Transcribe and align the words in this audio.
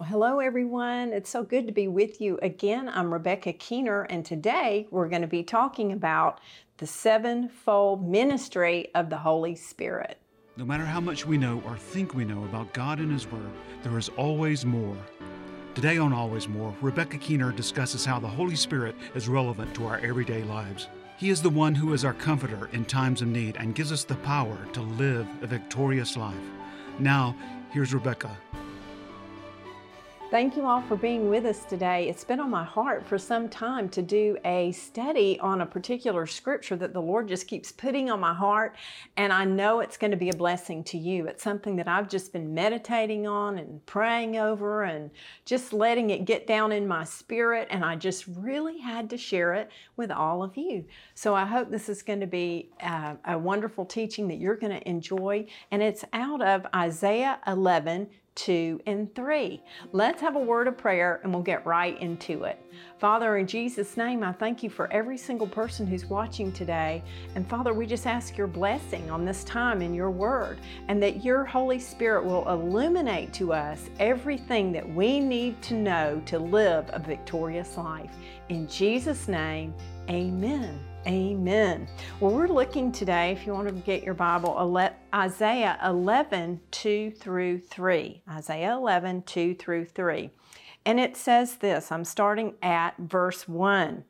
Well, 0.00 0.08
hello, 0.08 0.38
everyone. 0.38 1.12
It's 1.12 1.28
so 1.28 1.42
good 1.42 1.66
to 1.66 1.74
be 1.74 1.86
with 1.86 2.22
you 2.22 2.38
again. 2.40 2.88
I'm 2.88 3.12
Rebecca 3.12 3.52
Keener, 3.52 4.04
and 4.04 4.24
today 4.24 4.86
we're 4.90 5.10
going 5.10 5.20
to 5.20 5.28
be 5.28 5.42
talking 5.42 5.92
about 5.92 6.40
the 6.78 6.86
sevenfold 6.86 8.08
ministry 8.08 8.88
of 8.94 9.10
the 9.10 9.18
Holy 9.18 9.54
Spirit. 9.54 10.16
No 10.56 10.64
matter 10.64 10.86
how 10.86 11.00
much 11.00 11.26
we 11.26 11.36
know 11.36 11.62
or 11.66 11.76
think 11.76 12.14
we 12.14 12.24
know 12.24 12.44
about 12.44 12.72
God 12.72 12.98
and 12.98 13.12
His 13.12 13.30
Word, 13.30 13.50
there 13.82 13.98
is 13.98 14.08
always 14.16 14.64
more. 14.64 14.96
Today 15.74 15.98
on 15.98 16.14
Always 16.14 16.48
More, 16.48 16.74
Rebecca 16.80 17.18
Keener 17.18 17.52
discusses 17.52 18.02
how 18.02 18.18
the 18.18 18.26
Holy 18.26 18.56
Spirit 18.56 18.96
is 19.14 19.28
relevant 19.28 19.74
to 19.74 19.86
our 19.86 19.98
everyday 19.98 20.42
lives. 20.44 20.88
He 21.18 21.28
is 21.28 21.42
the 21.42 21.50
one 21.50 21.74
who 21.74 21.92
is 21.92 22.06
our 22.06 22.14
comforter 22.14 22.70
in 22.72 22.86
times 22.86 23.20
of 23.20 23.28
need 23.28 23.58
and 23.58 23.74
gives 23.74 23.92
us 23.92 24.04
the 24.04 24.14
power 24.14 24.56
to 24.72 24.80
live 24.80 25.28
a 25.42 25.46
victorious 25.46 26.16
life. 26.16 26.40
Now, 26.98 27.36
here's 27.70 27.92
Rebecca 27.92 28.34
Thank 30.30 30.56
you 30.56 30.64
all 30.64 30.80
for 30.82 30.94
being 30.94 31.28
with 31.28 31.44
us 31.44 31.64
today. 31.64 32.08
It's 32.08 32.22
been 32.22 32.38
on 32.38 32.50
my 32.50 32.62
heart 32.62 33.04
for 33.04 33.18
some 33.18 33.48
time 33.48 33.88
to 33.88 34.00
do 34.00 34.36
a 34.44 34.70
study 34.70 35.40
on 35.40 35.60
a 35.60 35.66
particular 35.66 36.24
scripture 36.24 36.76
that 36.76 36.92
the 36.92 37.02
Lord 37.02 37.26
just 37.26 37.48
keeps 37.48 37.72
putting 37.72 38.12
on 38.12 38.20
my 38.20 38.32
heart, 38.32 38.76
and 39.16 39.32
I 39.32 39.44
know 39.44 39.80
it's 39.80 39.96
going 39.96 40.12
to 40.12 40.16
be 40.16 40.30
a 40.30 40.36
blessing 40.36 40.84
to 40.84 40.98
you. 40.98 41.26
It's 41.26 41.42
something 41.42 41.74
that 41.74 41.88
I've 41.88 42.08
just 42.08 42.32
been 42.32 42.54
meditating 42.54 43.26
on 43.26 43.58
and 43.58 43.84
praying 43.86 44.36
over 44.36 44.84
and 44.84 45.10
just 45.46 45.72
letting 45.72 46.10
it 46.10 46.26
get 46.26 46.46
down 46.46 46.70
in 46.70 46.86
my 46.86 47.02
spirit, 47.02 47.66
and 47.68 47.84
I 47.84 47.96
just 47.96 48.24
really 48.28 48.78
had 48.78 49.10
to 49.10 49.16
share 49.16 49.54
it 49.54 49.68
with 49.96 50.12
all 50.12 50.44
of 50.44 50.56
you. 50.56 50.84
So 51.14 51.34
I 51.34 51.44
hope 51.44 51.72
this 51.72 51.88
is 51.88 52.04
going 52.04 52.20
to 52.20 52.28
be 52.28 52.70
a, 52.80 52.86
uh, 52.86 53.16
a 53.24 53.36
wonderful 53.36 53.84
teaching 53.84 54.28
that 54.28 54.38
you're 54.38 54.54
going 54.54 54.78
to 54.78 54.88
enjoy, 54.88 55.46
and 55.72 55.82
it's 55.82 56.04
out 56.12 56.40
of 56.40 56.68
Isaiah 56.72 57.40
11 57.48 58.06
2, 58.34 58.80
and 58.86 59.14
3. 59.14 59.62
Let's 59.92 60.20
have 60.20 60.36
a 60.36 60.40
word 60.40 60.68
of 60.68 60.78
prayer 60.78 61.20
and 61.22 61.32
we'll 61.32 61.42
get 61.42 61.66
right 61.66 62.00
into 62.00 62.44
it. 62.44 62.58
Father, 62.98 63.36
in 63.36 63.46
Jesus' 63.46 63.96
name, 63.96 64.22
I 64.22 64.32
thank 64.32 64.62
you 64.62 64.70
for 64.70 64.92
every 64.92 65.18
single 65.18 65.46
person 65.46 65.86
who's 65.86 66.06
watching 66.06 66.52
today. 66.52 67.02
And 67.34 67.48
Father, 67.48 67.72
we 67.72 67.86
just 67.86 68.06
ask 68.06 68.36
your 68.36 68.46
blessing 68.46 69.10
on 69.10 69.24
this 69.24 69.44
time 69.44 69.82
in 69.82 69.94
your 69.94 70.10
word 70.10 70.58
and 70.88 71.02
that 71.02 71.24
your 71.24 71.44
Holy 71.44 71.78
Spirit 71.78 72.24
will 72.24 72.48
illuminate 72.48 73.32
to 73.34 73.52
us 73.52 73.90
everything 73.98 74.72
that 74.72 74.88
we 74.88 75.20
need 75.20 75.60
to 75.62 75.74
know 75.74 76.22
to 76.26 76.38
live 76.38 76.88
a 76.92 76.98
victorious 76.98 77.76
life. 77.76 78.14
In 78.48 78.66
Jesus' 78.68 79.28
name, 79.28 79.74
amen. 80.08 80.89
Amen. 81.06 81.88
Well, 82.20 82.32
we're 82.32 82.46
looking 82.46 82.92
today, 82.92 83.32
if 83.32 83.46
you 83.46 83.54
want 83.54 83.68
to 83.68 83.74
get 83.74 84.02
your 84.02 84.12
Bible, 84.12 84.54
Isaiah 85.14 85.78
11, 85.82 86.60
2 86.70 87.10
through 87.12 87.60
3. 87.60 88.22
Isaiah 88.28 88.74
11, 88.74 89.22
2 89.22 89.54
through 89.54 89.86
3. 89.86 90.30
And 90.84 91.00
it 91.00 91.16
says 91.16 91.56
this 91.56 91.90
I'm 91.90 92.04
starting 92.04 92.54
at 92.62 92.98
verse 92.98 93.48
1. 93.48 94.04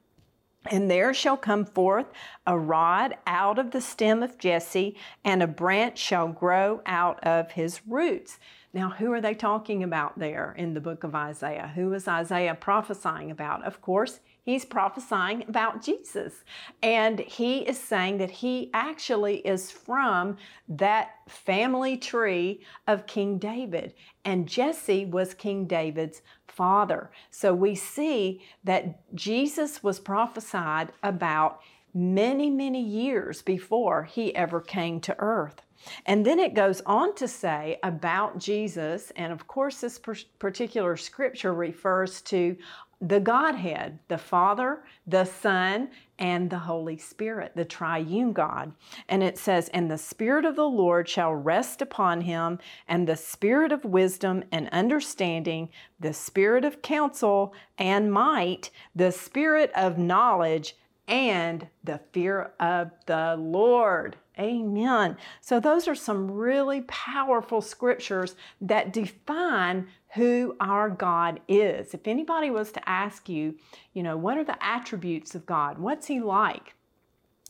And 0.66 0.91
there 0.91 1.14
shall 1.14 1.36
come 1.36 1.64
forth 1.64 2.06
a 2.44 2.58
rod 2.58 3.14
out 3.25 3.58
of 3.60 3.70
the 3.70 3.80
stem 3.80 4.22
of 4.25 4.36
Jesse, 4.36 4.97
and 5.25 5.44
a 5.44 5.47
branch 5.47 5.97
shall 5.97 6.28
grow 6.28 6.82
out 6.86 7.22
of 7.25 7.52
his 7.52 7.80
roots. 7.86 8.41
Now, 8.72 8.90
who 8.90 9.12
are 9.12 9.20
they 9.20 9.34
talking 9.34 9.82
about 9.82 10.18
there 10.18 10.54
in 10.56 10.74
the 10.74 10.80
book 10.80 11.02
of 11.02 11.14
Isaiah? 11.14 11.72
Who 11.74 11.92
is 11.92 12.06
Isaiah 12.06 12.54
prophesying 12.54 13.30
about? 13.30 13.64
Of 13.64 13.80
course, 13.80 14.20
He's 14.42 14.64
prophesying 14.64 15.44
about 15.48 15.82
Jesus. 15.82 16.44
And 16.82 17.20
he 17.20 17.58
is 17.58 17.78
saying 17.78 18.18
that 18.18 18.30
he 18.30 18.70
actually 18.72 19.36
is 19.46 19.70
from 19.70 20.38
that 20.68 21.10
family 21.28 21.96
tree 21.96 22.60
of 22.86 23.06
King 23.06 23.38
David. 23.38 23.94
And 24.24 24.48
Jesse 24.48 25.04
was 25.04 25.34
King 25.34 25.66
David's 25.66 26.22
father. 26.48 27.10
So 27.30 27.54
we 27.54 27.74
see 27.74 28.42
that 28.64 29.14
Jesus 29.14 29.82
was 29.82 30.00
prophesied 30.00 30.92
about 31.02 31.60
many, 31.94 32.50
many 32.50 32.82
years 32.82 33.42
before 33.42 34.04
he 34.04 34.34
ever 34.34 34.60
came 34.60 35.00
to 35.03 35.14
earth. 35.19 35.62
And 36.06 36.24
then 36.24 36.38
it 36.38 36.54
goes 36.54 36.80
on 36.86 37.14
to 37.16 37.28
say 37.28 37.78
about 37.82 38.38
Jesus, 38.38 39.12
and 39.16 39.32
of 39.32 39.46
course, 39.46 39.80
this 39.80 40.00
particular 40.38 40.96
scripture 40.96 41.54
refers 41.54 42.20
to 42.22 42.56
the 43.02 43.20
Godhead, 43.20 43.98
the 44.08 44.18
Father, 44.18 44.82
the 45.06 45.24
Son, 45.24 45.88
and 46.18 46.50
the 46.50 46.58
Holy 46.58 46.98
Spirit, 46.98 47.52
the 47.56 47.64
triune 47.64 48.34
God. 48.34 48.72
And 49.08 49.22
it 49.22 49.38
says, 49.38 49.70
And 49.70 49.91
the 49.91 49.96
Spirit 49.96 50.44
of 50.44 50.54
the 50.54 50.68
Lord 50.68 51.08
shall 51.08 51.32
rest 51.32 51.80
upon 51.80 52.20
him, 52.20 52.58
and 52.86 53.08
the 53.08 53.16
Spirit 53.16 53.72
of 53.72 53.86
wisdom 53.86 54.44
and 54.52 54.68
understanding, 54.68 55.70
the 55.98 56.12
Spirit 56.12 56.62
of 56.62 56.82
counsel 56.82 57.54
and 57.78 58.12
might, 58.12 58.68
the 58.94 59.12
Spirit 59.12 59.70
of 59.74 59.97
knowledge, 59.97 60.76
and 61.08 61.66
the 61.82 62.00
fear 62.12 62.52
of 62.60 62.91
the 63.06 63.34
Lord. 63.38 64.16
Amen. 64.41 65.19
So, 65.43 65.61
those 65.61 65.87
are 65.87 65.95
some 65.95 66.31
really 66.31 66.81
powerful 66.83 67.61
scriptures 67.61 68.37
that 68.62 68.93
define 68.93 69.89
who 70.15 70.56
our 70.61 70.89
God 70.89 71.41
is. 71.47 71.93
If 71.93 72.09
anybody 72.09 72.51
was 72.51 72.73
to 72.73 72.89
ask 72.89 73.28
you, 73.28 73.56
you 73.93 74.03
know, 74.03 74.17
what 74.17 74.39
are 74.39 74.45
the 74.45 74.62
attributes 74.65 75.34
of 75.34 75.45
God? 75.45 75.78
What's 75.78 76.06
He 76.06 76.21
like? 76.21 76.75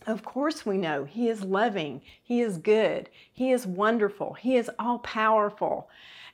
Of 0.05 0.23
course, 0.25 0.65
we 0.65 0.77
know 0.77 1.05
He 1.05 1.29
is 1.29 1.43
loving, 1.43 2.01
He 2.21 2.41
is 2.41 2.57
good, 2.57 3.09
He 3.31 3.51
is 3.51 3.65
wonderful, 3.65 4.33
He 4.33 4.57
is 4.57 4.69
all 4.77 4.99
powerful. 4.99 5.89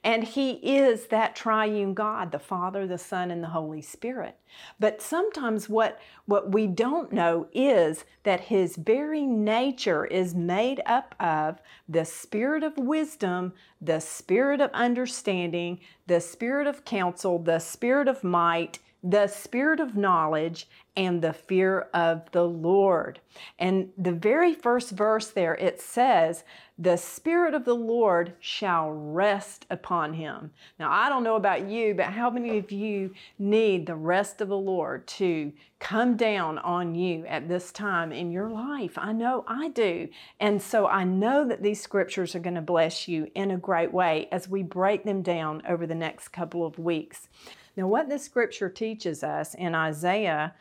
And 0.07 0.23
He 0.23 0.51
is 0.51 1.07
that 1.07 1.35
triune 1.35 1.93
God, 1.93 2.31
the 2.31 2.39
Father, 2.39 2.87
the 2.87 2.97
Son, 2.97 3.29
and 3.29 3.43
the 3.43 3.49
Holy 3.49 3.81
Spirit. 3.81 4.37
But 4.79 5.01
sometimes 5.01 5.67
what, 5.67 5.99
what 6.25 6.53
we 6.53 6.65
don't 6.65 7.11
know 7.11 7.49
is 7.51 8.05
that 8.23 8.39
His 8.39 8.77
very 8.77 9.23
nature 9.23 10.05
is 10.05 10.33
made 10.33 10.81
up 10.85 11.13
of 11.19 11.59
the 11.89 12.05
Spirit 12.05 12.63
of 12.63 12.77
wisdom, 12.77 13.51
the 13.81 13.99
Spirit 13.99 14.61
of 14.61 14.71
understanding, 14.71 15.81
the 16.07 16.21
Spirit 16.21 16.67
of 16.67 16.85
counsel, 16.85 17.37
the 17.37 17.59
Spirit 17.59 18.07
of 18.07 18.23
might, 18.23 18.79
the 19.03 19.27
spirit 19.27 19.79
of 19.79 19.95
knowledge 19.95 20.67
and 20.95 21.21
the 21.21 21.33
fear 21.33 21.87
of 21.93 22.29
the 22.31 22.43
Lord. 22.43 23.19
And 23.59 23.89
the 23.97 24.11
very 24.11 24.53
first 24.53 24.91
verse 24.91 25.27
there, 25.27 25.55
it 25.55 25.79
says, 25.79 26.43
The 26.79 26.97
Spirit 26.97 27.55
of 27.55 27.65
the 27.65 27.73
Lord 27.73 28.33
shall 28.39 28.91
rest 28.91 29.65
upon 29.67 30.13
him. 30.13 30.51
Now, 30.79 30.91
I 30.91 31.09
don't 31.09 31.23
know 31.23 31.35
about 31.35 31.67
you, 31.67 31.95
but 31.95 32.05
how 32.05 32.29
many 32.29 32.59
of 32.59 32.71
you 32.71 33.15
need 33.39 33.87
the 33.87 33.95
rest 33.95 34.41
of 34.41 34.49
the 34.49 34.57
Lord 34.57 35.07
to 35.07 35.51
come 35.79 36.15
down 36.15 36.59
on 36.59 36.93
you 36.93 37.25
at 37.25 37.47
this 37.47 37.71
time 37.71 38.11
in 38.11 38.31
your 38.31 38.47
life? 38.47 38.95
I 38.95 39.11
know 39.11 39.43
I 39.47 39.69
do. 39.69 40.07
And 40.39 40.61
so 40.61 40.85
I 40.85 41.03
know 41.03 41.47
that 41.47 41.63
these 41.63 41.81
scriptures 41.81 42.35
are 42.35 42.39
going 42.39 42.53
to 42.53 42.61
bless 42.61 43.07
you 43.07 43.31
in 43.33 43.49
a 43.49 43.57
great 43.57 43.91
way 43.91 44.27
as 44.31 44.47
we 44.47 44.61
break 44.61 45.03
them 45.03 45.23
down 45.23 45.63
over 45.67 45.87
the 45.87 45.95
next 45.95 46.27
couple 46.27 46.63
of 46.63 46.77
weeks. 46.77 47.27
Now, 47.75 47.87
what 47.87 48.07
this 48.07 48.23
scripture 48.23 48.69
teaches 48.69 49.23
us 49.23 49.55
in 49.55 49.73
Isaiah 49.73 50.53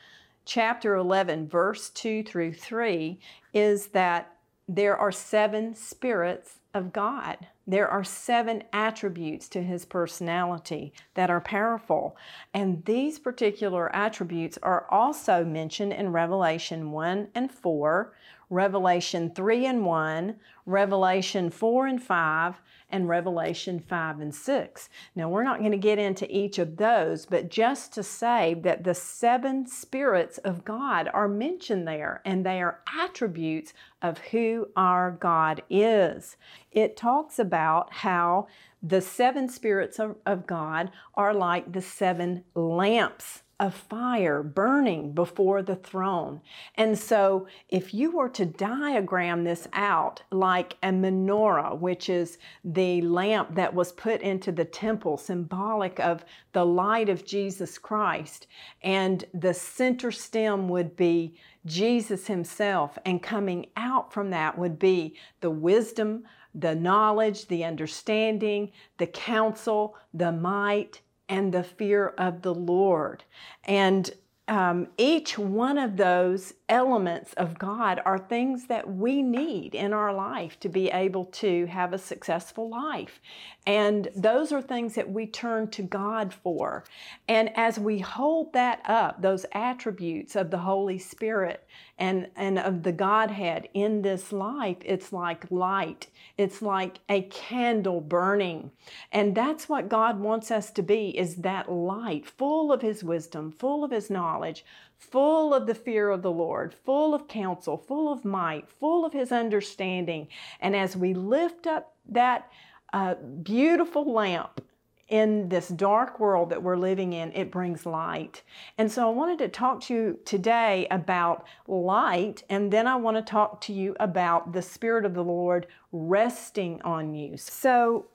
chapter 0.46 0.94
11, 0.94 1.48
verse 1.48 1.90
2 1.90 2.22
through 2.22 2.54
3, 2.54 3.18
is 3.52 3.88
that 3.88 4.35
there 4.68 4.96
are 4.96 5.12
seven 5.12 5.74
spirits 5.74 6.58
of 6.74 6.92
God. 6.92 7.46
There 7.66 7.88
are 7.88 8.04
seven 8.04 8.64
attributes 8.72 9.48
to 9.50 9.62
his 9.62 9.84
personality 9.84 10.92
that 11.14 11.30
are 11.30 11.40
powerful. 11.40 12.16
And 12.52 12.84
these 12.84 13.18
particular 13.18 13.94
attributes 13.94 14.58
are 14.62 14.86
also 14.90 15.44
mentioned 15.44 15.92
in 15.92 16.12
Revelation 16.12 16.90
1 16.90 17.28
and 17.34 17.50
4, 17.50 18.12
Revelation 18.50 19.30
3 19.30 19.66
and 19.66 19.86
1, 19.86 20.36
Revelation 20.66 21.50
4 21.50 21.86
and 21.86 22.02
5, 22.02 22.60
and 22.90 23.08
Revelation 23.08 23.80
5 23.80 24.20
and 24.20 24.34
6. 24.34 24.88
Now, 25.14 25.28
we're 25.28 25.42
not 25.42 25.60
going 25.60 25.72
to 25.72 25.78
get 25.78 25.98
into 25.98 26.26
each 26.34 26.58
of 26.58 26.76
those, 26.76 27.26
but 27.26 27.48
just 27.48 27.92
to 27.94 28.02
say 28.02 28.54
that 28.62 28.84
the 28.84 28.94
seven 28.94 29.66
spirits 29.66 30.38
of 30.38 30.64
God 30.64 31.08
are 31.12 31.28
mentioned 31.28 31.86
there, 31.86 32.22
and 32.24 32.44
they 32.44 32.62
are 32.62 32.80
attributes 32.98 33.72
of 34.02 34.18
who 34.18 34.68
our 34.76 35.10
God 35.10 35.62
is. 35.68 36.36
It 36.70 36.96
talks 36.96 37.38
about 37.38 37.92
how 37.92 38.46
the 38.82 39.00
seven 39.00 39.48
spirits 39.48 39.98
of, 39.98 40.16
of 40.24 40.46
God 40.46 40.90
are 41.14 41.34
like 41.34 41.72
the 41.72 41.82
seven 41.82 42.44
lamps 42.54 43.42
of 43.58 43.74
fire 43.74 44.42
burning 44.42 45.12
before 45.12 45.62
the 45.62 45.76
throne. 45.76 46.40
And 46.74 46.98
so, 46.98 47.46
if 47.70 47.94
you 47.94 48.10
were 48.10 48.28
to 48.30 48.44
diagram 48.44 49.44
this 49.44 49.66
out 49.72 50.22
like 50.30 50.76
a 50.82 50.88
menorah, 50.88 51.78
which 51.78 52.10
is 52.10 52.36
the 52.64 53.00
lamp 53.00 53.54
that 53.54 53.74
was 53.74 53.92
put 53.92 54.20
into 54.20 54.52
the 54.52 54.66
temple, 54.66 55.16
symbolic 55.16 55.98
of 55.98 56.24
the 56.52 56.66
light 56.66 57.08
of 57.08 57.24
Jesus 57.24 57.78
Christ, 57.78 58.46
and 58.82 59.24
the 59.32 59.54
center 59.54 60.12
stem 60.12 60.68
would 60.68 60.94
be 60.94 61.34
Jesus 61.64 62.26
Himself, 62.26 62.98
and 63.06 63.22
coming 63.22 63.66
out 63.76 64.12
from 64.12 64.30
that 64.30 64.58
would 64.58 64.78
be 64.78 65.16
the 65.40 65.50
wisdom, 65.50 66.24
the 66.54 66.74
knowledge, 66.74 67.48
the 67.48 67.64
understanding, 67.64 68.70
the 68.98 69.06
counsel, 69.06 69.96
the 70.14 70.32
might, 70.32 71.00
and 71.28 71.52
the 71.52 71.62
fear 71.62 72.08
of 72.18 72.42
the 72.42 72.54
Lord. 72.54 73.24
And 73.64 74.10
um, 74.48 74.88
each 74.96 75.38
one 75.38 75.78
of 75.78 75.96
those 75.96 76.54
elements 76.68 77.32
of 77.34 77.58
God 77.58 78.00
are 78.04 78.18
things 78.18 78.66
that 78.66 78.92
we 78.92 79.22
need 79.22 79.74
in 79.74 79.92
our 79.92 80.12
life 80.12 80.58
to 80.60 80.68
be 80.68 80.88
able 80.88 81.26
to 81.26 81.66
have 81.66 81.92
a 81.92 81.98
successful 81.98 82.68
life. 82.68 83.20
And 83.66 84.08
those 84.16 84.52
are 84.52 84.62
things 84.62 84.94
that 84.94 85.10
we 85.10 85.26
turn 85.26 85.68
to 85.70 85.82
God 85.82 86.34
for. 86.34 86.84
And 87.28 87.50
as 87.56 87.78
we 87.78 87.98
hold 88.00 88.52
that 88.52 88.80
up, 88.84 89.22
those 89.22 89.46
attributes 89.52 90.34
of 90.34 90.50
the 90.50 90.58
Holy 90.58 90.98
Spirit 90.98 91.66
and, 91.98 92.28
and 92.36 92.58
of 92.58 92.82
the 92.82 92.92
Godhead 92.92 93.68
in 93.72 94.02
this 94.02 94.32
life, 94.32 94.78
it's 94.84 95.12
like 95.12 95.50
light. 95.50 96.08
It's 96.36 96.62
like 96.62 96.98
a 97.08 97.22
candle 97.22 98.00
burning. 98.00 98.70
And 99.12 99.34
that's 99.34 99.68
what 99.68 99.88
God 99.88 100.18
wants 100.18 100.50
us 100.50 100.70
to 100.72 100.82
be 100.82 101.16
is 101.16 101.36
that 101.36 101.70
light, 101.70 102.26
full 102.26 102.72
of 102.72 102.82
his 102.82 103.04
wisdom, 103.04 103.52
full 103.52 103.84
of 103.84 103.90
his 103.90 104.10
knowledge, 104.10 104.64
full 104.98 105.54
of 105.54 105.66
the 105.66 105.74
fear 105.74 106.10
of 106.10 106.22
the 106.22 106.30
Lord, 106.30 106.74
full 106.74 107.14
of 107.14 107.28
counsel, 107.28 107.76
full 107.76 108.12
of 108.12 108.24
might, 108.24 108.68
full 108.68 109.04
of 109.04 109.12
his 109.12 109.32
understanding. 109.32 110.28
And 110.60 110.74
as 110.74 110.96
we 110.96 111.14
lift 111.14 111.66
up 111.66 111.94
that 112.08 112.50
uh, 112.92 113.14
beautiful 113.42 114.12
lamp 114.12 114.62
in 115.08 115.48
this 115.48 115.68
dark 115.68 116.18
world 116.18 116.50
that 116.50 116.62
we're 116.62 116.76
living 116.76 117.12
in, 117.12 117.32
it 117.32 117.50
brings 117.50 117.86
light. 117.86 118.42
And 118.76 118.90
so 118.90 119.08
I 119.08 119.12
wanted 119.12 119.38
to 119.38 119.48
talk 119.48 119.80
to 119.82 119.94
you 119.94 120.18
today 120.24 120.88
about 120.90 121.46
light, 121.68 122.42
and 122.50 122.72
then 122.72 122.88
I 122.88 122.96
want 122.96 123.16
to 123.16 123.22
talk 123.22 123.60
to 123.62 123.72
you 123.72 123.94
about 124.00 124.52
the 124.52 124.62
Spirit 124.62 125.04
of 125.04 125.14
the 125.14 125.22
Lord 125.22 125.68
resting 125.92 126.82
on 126.82 127.14
you. 127.14 127.36
So 127.36 128.06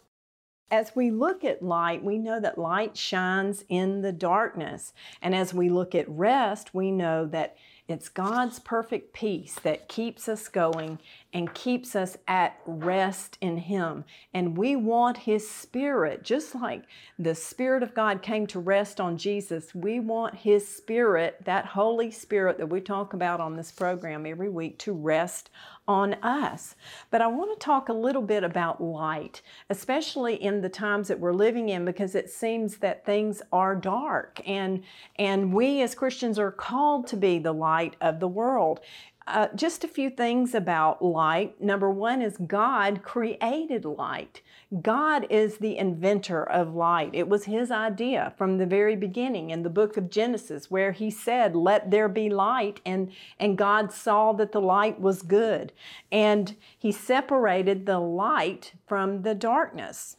as 0.71 0.95
we 0.95 1.12
look 1.12 1.44
at 1.44 1.62
light, 1.62 2.01
we 2.01 2.18
know 2.18 2.39
that 2.39 2.57
light 2.57 2.95
shines 2.95 3.65
in 3.68 4.01
the 4.01 4.13
darkness. 4.13 4.94
And 5.21 5.35
as 5.35 5.53
we 5.53 5.69
look 5.69 5.94
at 5.94 6.09
rest, 6.09 6.73
we 6.73 6.91
know 6.91 7.25
that 7.27 7.57
it's 7.89 8.07
God's 8.07 8.57
perfect 8.59 9.12
peace 9.13 9.56
that 9.63 9.89
keeps 9.89 10.29
us 10.29 10.47
going 10.47 11.00
and 11.33 11.54
keeps 11.54 11.95
us 11.95 12.18
at 12.28 12.60
rest 12.66 13.38
in 13.42 13.57
Him. 13.57 14.04
And 14.33 14.57
we 14.57 14.75
want 14.75 15.18
His 15.18 15.50
Spirit, 15.50 16.24
just 16.24 16.56
like 16.56 16.83
the 17.18 17.36
Spirit 17.36 17.83
of 17.83 17.94
God 17.94 18.22
came 18.22 18.48
to 18.48 18.60
rest 18.60 19.00
on 19.00 19.18
Jesus, 19.18 19.74
we 19.74 20.00
want 20.00 20.36
His 20.36 20.68
Spirit, 20.68 21.38
that 21.45 21.66
Holy 21.66 22.12
Spirit 22.12 22.57
that 22.57 22.69
we 22.69 22.81
talk 22.81 23.13
about 23.13 23.39
on 23.39 23.56
this 23.56 23.72
program 23.72 24.25
every 24.25 24.50
week, 24.50 24.78
to 24.80 24.94
rest 24.94 25.50
on 25.88 26.13
us. 26.22 26.75
But 27.10 27.22
I 27.22 27.28
want 27.28 27.60
to 27.60 27.63
talk 27.63 27.89
a 27.89 27.94
little 27.94 28.22
bit 28.22 28.44
about 28.44 28.81
light, 28.81 29.42
especially 29.69 30.36
in 30.36 30.62
the 30.62 30.69
times 30.69 31.07
that 31.07 31.19
we're 31.19 31.34
living 31.34 31.69
in, 31.69 31.86
because 31.86 32.16
it 32.16 32.30
seems 32.30 32.77
that 32.77 33.06
things 33.06 33.42
are 33.51 33.75
dark. 33.75 34.39
And, 34.48 34.84
and 35.18 35.54
we 35.54 35.81
as 35.81 35.95
Christians 35.95 36.39
are 36.39 36.51
called 36.51 37.07
to 37.07 37.18
be 37.18 37.39
the 37.39 37.54
light 37.54 37.95
of 38.00 38.19
the 38.19 38.27
world. 38.27 38.80
Uh, 39.27 39.47
just 39.56 39.83
a 39.83 39.88
few 39.88 40.09
things 40.09 40.56
about 40.56 41.03
light. 41.03 41.62
Number 41.62 41.91
one 41.91 42.23
is 42.23 42.38
God 42.38 43.03
created 43.03 43.85
light. 43.85 44.41
God 44.81 45.27
is 45.29 45.57
the 45.57 45.77
inventor 45.77 46.44
of 46.44 46.73
light. 46.73 47.12
It 47.13 47.29
was 47.29 47.44
His 47.44 47.69
idea 47.69 48.33
from 48.35 48.57
the 48.57 48.65
very 48.65 48.95
beginning 48.95 49.51
in 49.51 49.62
the 49.62 49.69
book 49.69 49.95
of 49.95 50.09
Genesis, 50.09 50.71
where 50.71 50.91
He 50.91 51.12
said, 51.12 51.56
Let 51.56 51.91
there 51.91 52.09
be 52.09 52.29
light, 52.29 52.81
and, 52.83 53.12
and 53.39 53.57
God 53.57 53.91
saw 53.91 54.33
that 54.33 54.53
the 54.53 54.62
light 54.62 55.00
was 55.00 55.21
good. 55.21 55.71
And 56.12 56.56
He 56.77 56.91
separated 56.91 57.85
the 57.85 58.00
light 58.00 58.74
from 58.88 59.21
the 59.21 59.35
darkness. 59.35 60.17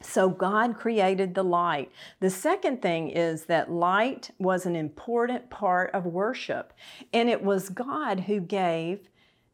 So 0.00 0.28
God 0.28 0.76
created 0.76 1.34
the 1.34 1.42
light. 1.42 1.90
The 2.20 2.30
second 2.30 2.80
thing 2.80 3.10
is 3.10 3.46
that 3.46 3.70
light 3.70 4.30
was 4.38 4.64
an 4.64 4.76
important 4.76 5.50
part 5.50 5.90
of 5.92 6.06
worship, 6.06 6.72
and 7.12 7.28
it 7.28 7.42
was 7.42 7.68
God 7.68 8.20
who 8.20 8.40
gave 8.40 9.08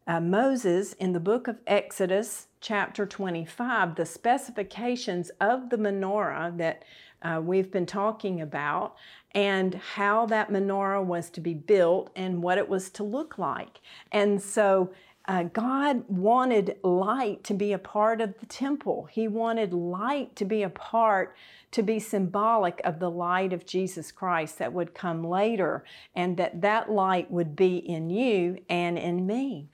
uh, 0.07 0.21
Moses 0.21 0.93
in 0.95 1.13
the 1.15 1.21
book 1.21 1.49
of 1.49 1.59
Exodus, 1.67 2.49
chapter 2.61 3.07
25, 3.07 3.95
the 3.95 4.05
specifications 4.05 5.31
of 5.41 5.71
the 5.71 5.79
menorah 5.79 6.57
that 6.59 6.85
uh, 7.23 7.41
we've 7.43 7.71
been 7.71 7.87
talking 7.87 8.43
about 8.43 8.97
and 9.35 9.75
how 9.75 10.27
that 10.27 10.51
menorah 10.51 11.05
was 11.05 11.31
to 11.31 11.41
be 11.41 11.55
built 11.55 12.11
and 12.15 12.43
what 12.43 12.59
it 12.59 12.69
was 12.69 12.91
to 12.91 13.03
look 13.03 13.39
like. 13.39 13.81
And 14.13 14.41
so 14.41 14.93
uh, 15.27 15.45
God 15.45 16.05
wanted 16.09 16.77
light 16.83 17.45
to 17.45 17.55
be 17.55 17.73
a 17.73 17.79
part 17.79 18.21
of 18.21 18.39
the 18.41 18.47
temple. 18.47 19.09
He 19.11 19.27
wanted 19.27 19.73
light 19.73 20.37
to 20.37 20.45
be 20.45 20.63
a 20.63 20.69
part, 20.69 21.35
to 21.71 21.83
be 21.83 21.99
symbolic 21.99 22.81
of 22.85 22.99
the 22.99 23.11
light 23.11 23.53
of 23.53 23.65
Jesus 23.65 24.13
Christ 24.13 24.59
that 24.59 24.73
would 24.73 24.95
come 24.95 25.25
later, 25.25 25.83
and 26.15 26.37
that 26.37 26.61
that 26.61 26.91
light 26.91 27.31
would 27.31 27.57
be 27.57 27.79
in 27.79 28.11
you 28.11 28.59
and 28.69 28.99
in 28.99 29.27
me. 29.27 29.69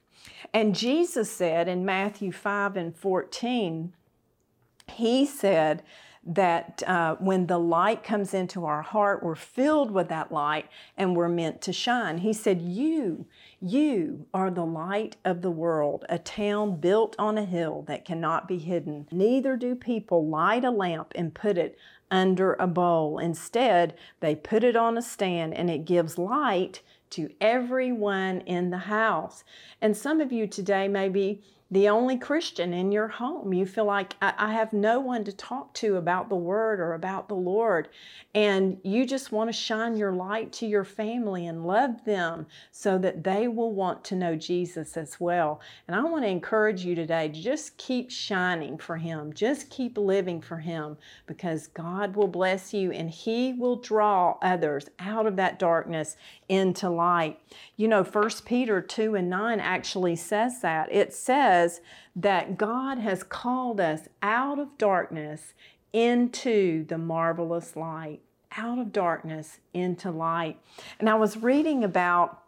And 0.54 0.74
Jesus 0.74 1.30
said 1.30 1.66
in 1.66 1.84
Matthew 1.84 2.30
5 2.30 2.76
and 2.76 2.96
14, 2.96 3.92
He 4.88 5.26
said, 5.26 5.82
that 6.22 6.82
uh, 6.86 7.16
when 7.16 7.46
the 7.46 7.58
light 7.58 8.04
comes 8.04 8.34
into 8.34 8.66
our 8.66 8.82
heart, 8.82 9.22
we're 9.22 9.34
filled 9.34 9.90
with 9.90 10.08
that 10.08 10.30
light 10.30 10.66
and 10.96 11.16
we're 11.16 11.28
meant 11.28 11.62
to 11.62 11.72
shine. 11.72 12.18
He 12.18 12.32
said, 12.32 12.60
You, 12.60 13.26
you 13.60 14.26
are 14.34 14.50
the 14.50 14.66
light 14.66 15.16
of 15.24 15.40
the 15.40 15.50
world, 15.50 16.04
a 16.08 16.18
town 16.18 16.76
built 16.76 17.16
on 17.18 17.38
a 17.38 17.44
hill 17.44 17.84
that 17.88 18.04
cannot 18.04 18.46
be 18.46 18.58
hidden. 18.58 19.08
Neither 19.10 19.56
do 19.56 19.74
people 19.74 20.28
light 20.28 20.64
a 20.64 20.70
lamp 20.70 21.12
and 21.14 21.34
put 21.34 21.56
it 21.56 21.78
under 22.10 22.54
a 22.54 22.66
bowl. 22.66 23.18
Instead, 23.18 23.94
they 24.20 24.34
put 24.34 24.62
it 24.62 24.76
on 24.76 24.98
a 24.98 25.02
stand 25.02 25.54
and 25.54 25.70
it 25.70 25.84
gives 25.84 26.18
light 26.18 26.82
to 27.10 27.30
everyone 27.40 28.40
in 28.42 28.70
the 28.70 28.78
house. 28.78 29.42
And 29.80 29.96
some 29.96 30.20
of 30.20 30.32
you 30.32 30.46
today 30.46 30.86
may 30.86 31.08
be 31.08 31.42
the 31.72 31.88
only 31.88 32.18
Christian 32.18 32.74
in 32.74 32.90
your 32.90 33.06
home. 33.06 33.52
You 33.52 33.64
feel 33.64 33.84
like 33.84 34.16
I, 34.20 34.34
I, 34.36 34.52
have 34.54 34.72
no 34.72 34.98
one 34.98 35.22
to 35.24 35.32
talk 35.32 35.72
to 35.74 35.96
about 35.96 36.28
the 36.28 36.34
Word 36.34 36.80
or 36.80 36.94
about 36.94 37.28
the 37.28 37.36
Lord. 37.36 37.88
And 38.34 38.78
you 38.82 39.06
just 39.06 39.30
want 39.30 39.48
to 39.48 39.52
shine 39.52 39.96
your 39.96 40.12
light 40.12 40.52
to 40.54 40.66
your 40.66 40.84
family 40.84 41.46
and 41.46 41.64
love 41.64 42.04
them 42.04 42.46
so 42.72 42.98
that 42.98 43.22
they 43.22 43.46
will 43.46 43.72
want 43.72 44.02
to 44.04 44.16
know 44.16 44.34
Jesus 44.34 44.96
as 44.96 45.20
well. 45.20 45.60
And 45.86 45.94
I 45.94 46.02
want 46.02 46.24
to 46.24 46.28
encourage 46.28 46.84
you 46.84 46.96
today 46.96 47.28
to 47.28 47.40
just 47.40 47.76
keep 47.76 48.10
shining 48.10 48.76
for 48.76 48.96
Him, 48.96 49.32
just 49.32 49.70
keep 49.70 49.96
living 49.96 50.40
for 50.40 50.56
Him 50.56 50.96
because 51.26 51.68
God 51.68 52.16
will 52.16 52.28
bless 52.28 52.74
you 52.74 52.90
and 52.90 53.08
He 53.08 53.52
will 53.52 53.76
draw 53.76 54.38
others 54.42 54.88
out 54.98 55.26
of 55.26 55.36
that 55.36 55.60
darkness 55.60 56.16
into 56.48 56.90
light. 56.90 57.38
You 57.76 57.86
know, 57.86 58.02
1 58.02 58.30
Peter 58.44 58.80
2 58.80 59.14
and 59.14 59.30
9 59.30 59.60
actually 59.60 60.16
says 60.16 60.60
that. 60.62 60.92
It 60.92 61.14
says 61.14 61.59
that 62.16 62.56
God 62.56 62.98
has 62.98 63.22
called 63.22 63.80
us 63.80 64.08
out 64.22 64.58
of 64.58 64.78
darkness 64.78 65.54
into 65.92 66.84
the 66.84 66.98
marvelous 66.98 67.76
light, 67.76 68.20
out 68.56 68.78
of 68.78 68.92
darkness 68.92 69.58
into 69.74 70.10
light. 70.10 70.58
And 70.98 71.08
I 71.08 71.14
was 71.14 71.36
reading 71.36 71.84
about 71.84 72.42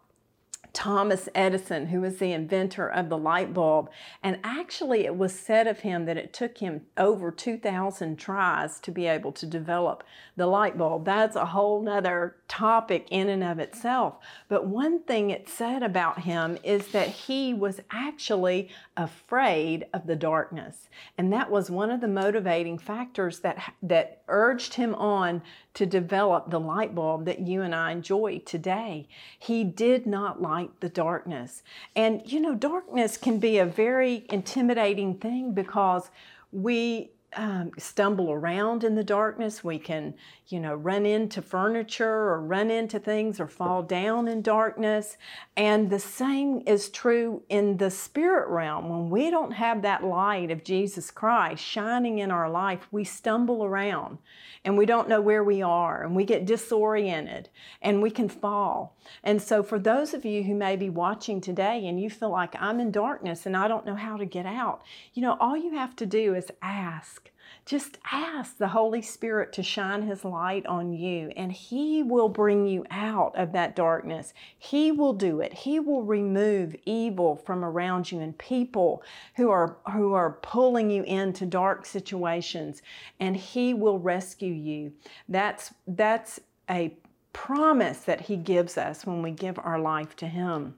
Thomas 0.73 1.29
Edison, 1.35 1.87
who 1.87 2.01
was 2.01 2.17
the 2.17 2.33
inventor 2.33 2.87
of 2.89 3.07
the 3.07 3.17
light 3.17 3.53
bulb. 3.53 3.89
And 4.23 4.39
actually, 4.43 5.05
it 5.05 5.15
was 5.15 5.37
said 5.37 5.67
of 5.67 5.81
him 5.81 6.05
that 6.05 6.17
it 6.17 6.33
took 6.33 6.57
him 6.57 6.81
over 6.97 7.31
2,000 7.31 8.17
tries 8.17 8.79
to 8.79 8.91
be 8.91 9.05
able 9.05 9.31
to 9.33 9.45
develop 9.45 10.03
the 10.35 10.47
light 10.47 10.77
bulb. 10.77 11.05
That's 11.05 11.35
a 11.35 11.45
whole 11.45 11.81
nother 11.81 12.37
topic 12.47 13.07
in 13.11 13.29
and 13.29 13.43
of 13.43 13.59
itself. 13.59 14.15
But 14.49 14.65
one 14.65 15.03
thing 15.03 15.29
it 15.29 15.47
said 15.47 15.83
about 15.83 16.21
him 16.21 16.57
is 16.63 16.87
that 16.87 17.07
he 17.07 17.53
was 17.53 17.79
actually 17.91 18.69
afraid 18.97 19.85
of 19.93 20.07
the 20.07 20.15
darkness. 20.15 20.89
And 21.17 21.31
that 21.33 21.51
was 21.51 21.69
one 21.69 21.91
of 21.91 22.01
the 22.01 22.07
motivating 22.07 22.79
factors 22.79 23.39
that, 23.41 23.73
that 23.83 24.23
urged 24.27 24.73
him 24.73 24.95
on 24.95 25.43
to 25.73 25.85
develop 25.85 26.49
the 26.49 26.59
light 26.59 26.93
bulb 26.93 27.25
that 27.25 27.39
you 27.39 27.61
and 27.61 27.73
I 27.73 27.91
enjoy 27.91 28.39
today. 28.45 29.07
He 29.39 29.63
did 29.63 30.05
not 30.05 30.41
like 30.41 30.62
the 30.79 30.89
darkness. 30.89 31.63
And 31.95 32.21
you 32.31 32.39
know, 32.39 32.55
darkness 32.55 33.17
can 33.17 33.39
be 33.39 33.57
a 33.57 33.65
very 33.65 34.25
intimidating 34.29 35.15
thing 35.15 35.53
because 35.53 36.09
we 36.51 37.12
um, 37.35 37.71
stumble 37.77 38.31
around 38.31 38.83
in 38.83 38.95
the 38.95 39.03
darkness. 39.03 39.63
We 39.63 39.79
can, 39.79 40.13
you 40.47 40.59
know, 40.59 40.75
run 40.75 41.05
into 41.05 41.41
furniture 41.41 42.29
or 42.29 42.41
run 42.41 42.69
into 42.71 42.99
things 42.99 43.39
or 43.39 43.47
fall 43.47 43.83
down 43.83 44.27
in 44.27 44.41
darkness. 44.41 45.17
And 45.55 45.89
the 45.89 45.99
same 45.99 46.61
is 46.65 46.89
true 46.89 47.43
in 47.49 47.77
the 47.77 47.91
spirit 47.91 48.49
realm. 48.49 48.89
When 48.89 49.09
we 49.09 49.29
don't 49.29 49.51
have 49.51 49.81
that 49.81 50.03
light 50.03 50.51
of 50.51 50.63
Jesus 50.63 51.11
Christ 51.11 51.63
shining 51.63 52.19
in 52.19 52.31
our 52.31 52.49
life, 52.49 52.87
we 52.91 53.03
stumble 53.03 53.63
around 53.63 54.17
and 54.65 54.77
we 54.77 54.85
don't 54.85 55.09
know 55.09 55.21
where 55.21 55.43
we 55.43 55.61
are 55.61 56.03
and 56.03 56.15
we 56.15 56.23
get 56.23 56.45
disoriented 56.45 57.49
and 57.81 58.01
we 58.01 58.09
can 58.09 58.29
fall. 58.29 58.95
And 59.23 59.41
so, 59.41 59.61
for 59.61 59.77
those 59.77 60.13
of 60.13 60.25
you 60.25 60.43
who 60.43 60.55
may 60.55 60.75
be 60.75 60.89
watching 60.89 61.41
today 61.41 61.85
and 61.85 61.99
you 61.99 62.09
feel 62.09 62.29
like 62.29 62.55
I'm 62.59 62.79
in 62.79 62.91
darkness 62.91 63.45
and 63.45 63.57
I 63.57 63.67
don't 63.67 63.85
know 63.85 63.95
how 63.95 64.17
to 64.17 64.25
get 64.25 64.45
out, 64.45 64.81
you 65.13 65.21
know, 65.21 65.37
all 65.39 65.57
you 65.57 65.73
have 65.75 65.95
to 65.97 66.05
do 66.05 66.33
is 66.33 66.51
ask. 66.61 67.22
Just 67.65 67.97
ask 68.11 68.57
the 68.57 68.67
Holy 68.69 69.01
Spirit 69.01 69.53
to 69.53 69.63
shine 69.63 70.03
His 70.03 70.25
light 70.25 70.65
on 70.65 70.93
you, 70.93 71.31
and 71.35 71.51
He 71.51 72.03
will 72.03 72.29
bring 72.29 72.67
you 72.67 72.85
out 72.91 73.35
of 73.35 73.51
that 73.53 73.75
darkness. 73.75 74.33
He 74.57 74.91
will 74.91 75.13
do 75.13 75.39
it. 75.39 75.53
He 75.53 75.79
will 75.79 76.03
remove 76.03 76.75
evil 76.85 77.35
from 77.35 77.63
around 77.63 78.11
you 78.11 78.19
and 78.19 78.37
people 78.37 79.03
who 79.35 79.49
are 79.49 79.77
who 79.91 80.13
are 80.13 80.39
pulling 80.41 80.89
you 80.89 81.03
into 81.03 81.45
dark 81.45 81.85
situations, 81.85 82.81
and 83.19 83.37
He 83.37 83.73
will 83.73 83.99
rescue 83.99 84.53
you. 84.53 84.93
That's 85.29 85.73
that's 85.87 86.39
a 86.69 86.97
promise 87.33 87.99
that 87.99 88.21
He 88.21 88.35
gives 88.35 88.77
us 88.77 89.05
when 89.05 89.21
we 89.21 89.31
give 89.31 89.59
our 89.59 89.79
life 89.79 90.15
to 90.17 90.27
Him. 90.27 90.75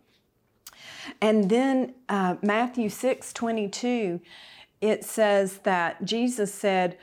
And 1.22 1.50
then 1.50 1.94
uh, 2.10 2.36
Matthew 2.42 2.90
6 2.90 3.34
22 3.34 4.20
it 4.86 5.04
says 5.04 5.60
that 5.60 6.06
Jesus 6.06 6.54
said, 6.54 6.98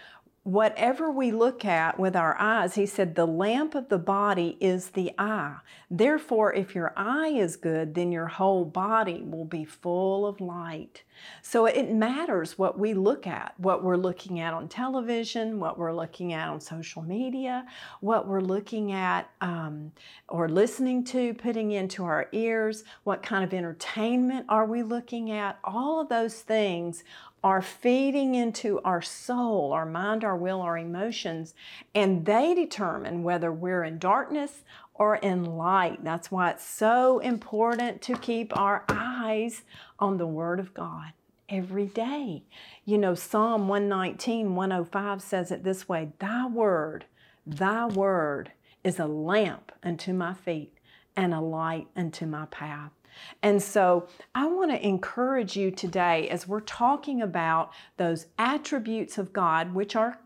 Whatever 0.45 1.09
we 1.09 1.31
look 1.31 1.65
at 1.65 2.01
with 2.01 2.17
our 2.17 2.37
eyes, 2.37 2.75
he 2.75 2.85
said, 2.85 3.15
the 3.15 3.29
lamp 3.29 3.77
of 3.77 3.89
the 3.89 3.99
body 3.99 4.57
is 4.61 4.91
the 4.91 5.13
eye. 5.17 5.59
Therefore, 5.89 6.53
if 6.53 6.75
your 6.75 6.93
eye 6.97 7.29
is 7.29 7.55
good, 7.55 7.95
then 7.95 8.11
your 8.11 8.27
whole 8.27 8.65
body 8.65 9.23
will 9.23 9.45
be 9.45 9.65
full 9.65 10.27
of 10.27 10.41
light. 10.41 11.05
So 11.43 11.67
it 11.67 11.93
matters 11.93 12.59
what 12.59 12.77
we 12.77 12.93
look 12.93 13.25
at, 13.25 13.55
what 13.59 13.85
we're 13.85 13.97
looking 13.97 14.41
at 14.41 14.53
on 14.53 14.67
television, 14.67 15.61
what 15.61 15.79
we're 15.79 15.95
looking 15.95 16.33
at 16.33 16.49
on 16.49 16.61
social 16.61 17.03
media, 17.03 17.65
what 18.01 18.27
we're 18.27 18.41
looking 18.41 18.91
at 18.91 19.31
um, 19.41 19.93
or 20.29 20.49
listening 20.49 21.05
to, 21.05 21.35
putting 21.35 21.71
into 21.71 22.03
our 22.05 22.29
ears, 22.33 22.83
what 23.05 23.23
kind 23.23 23.45
of 23.45 23.55
entertainment 23.55 24.47
are 24.49 24.67
we 24.67 24.83
looking 24.83 25.31
at. 25.31 25.61
All 25.63 26.01
of 26.01 26.09
those 26.09 26.41
things 26.41 27.05
are 27.43 27.63
feeding 27.63 28.35
into 28.35 28.81
our 28.85 29.03
soul, 29.03 29.73
our 29.73 29.87
mind, 29.87 30.23
our 30.23 30.37
will, 30.37 30.61
our 30.61 30.79
emotions, 30.79 31.55
and 31.95 32.25
they 32.25 32.55
determine 32.55 33.23
whether 33.23 33.53
we're 33.53 33.83
in 33.83 33.99
darkness 33.99 34.63
or 34.95 35.17
in 35.17 35.45
light. 35.45 36.05
That's 36.05 36.31
why 36.31 36.51
it's 36.51 36.65
so 36.65 37.19
important 37.19 38.01
to 38.03 38.17
keep 38.17 38.57
our 38.57 38.85
eyes 38.89 39.63
on 39.99 40.19
the 40.19 40.27
Word 40.27 40.61
of 40.61 40.73
God 40.73 41.13
every 41.49 41.87
day. 41.87 42.45
You 42.85 42.99
know, 42.99 43.15
Psalm 43.15 43.67
119, 43.69 44.55
105 44.55 45.23
says 45.23 45.51
it 45.51 45.65
this 45.65 45.89
way 45.89 46.13
Thy 46.21 46.47
Word, 46.47 47.07
Thy 47.47 47.87
Word 47.87 48.53
is 48.85 48.99
a 48.99 49.07
lamp 49.07 49.73
unto 49.83 50.13
my 50.13 50.35
feet 50.35 50.75
and 51.17 51.35
a 51.35 51.41
light 51.41 51.89
unto 51.97 52.27
my 52.27 52.47
path. 52.47 52.93
And 53.43 53.63
so 53.63 54.09
I 54.35 54.47
want 54.47 54.71
to 54.71 54.87
encourage 54.87 55.57
you 55.57 55.71
today 55.71 56.29
as 56.29 56.49
we're 56.49 56.61
talking 56.61 57.23
about 57.23 57.73
those 57.97 58.27
attributes 58.39 59.19
of 59.19 59.33
God, 59.33 59.75
which 59.75 59.97
are 59.97 60.19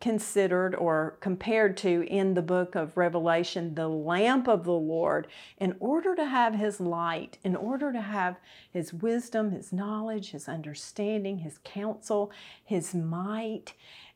considered 0.00 0.74
or 0.76 1.16
compared 1.20 1.76
to 1.76 2.06
in 2.06 2.34
the 2.34 2.42
book 2.42 2.74
of 2.74 2.96
Revelation, 2.96 3.74
the 3.74 3.88
lamp 3.88 4.46
of 4.46 4.64
the 4.64 4.70
Lord, 4.70 5.26
in 5.58 5.74
order 5.80 6.14
to 6.14 6.24
have 6.24 6.54
His 6.54 6.80
light, 6.80 7.38
in 7.42 7.56
order 7.56 7.92
to 7.92 8.00
have 8.00 8.36
His 8.70 8.92
wisdom, 8.92 9.50
His 9.50 9.72
knowledge, 9.72 10.30
His 10.30 10.48
understanding, 10.48 11.38
His 11.38 11.58
counsel, 11.64 12.30
His 12.64 12.94
might. 12.94 13.74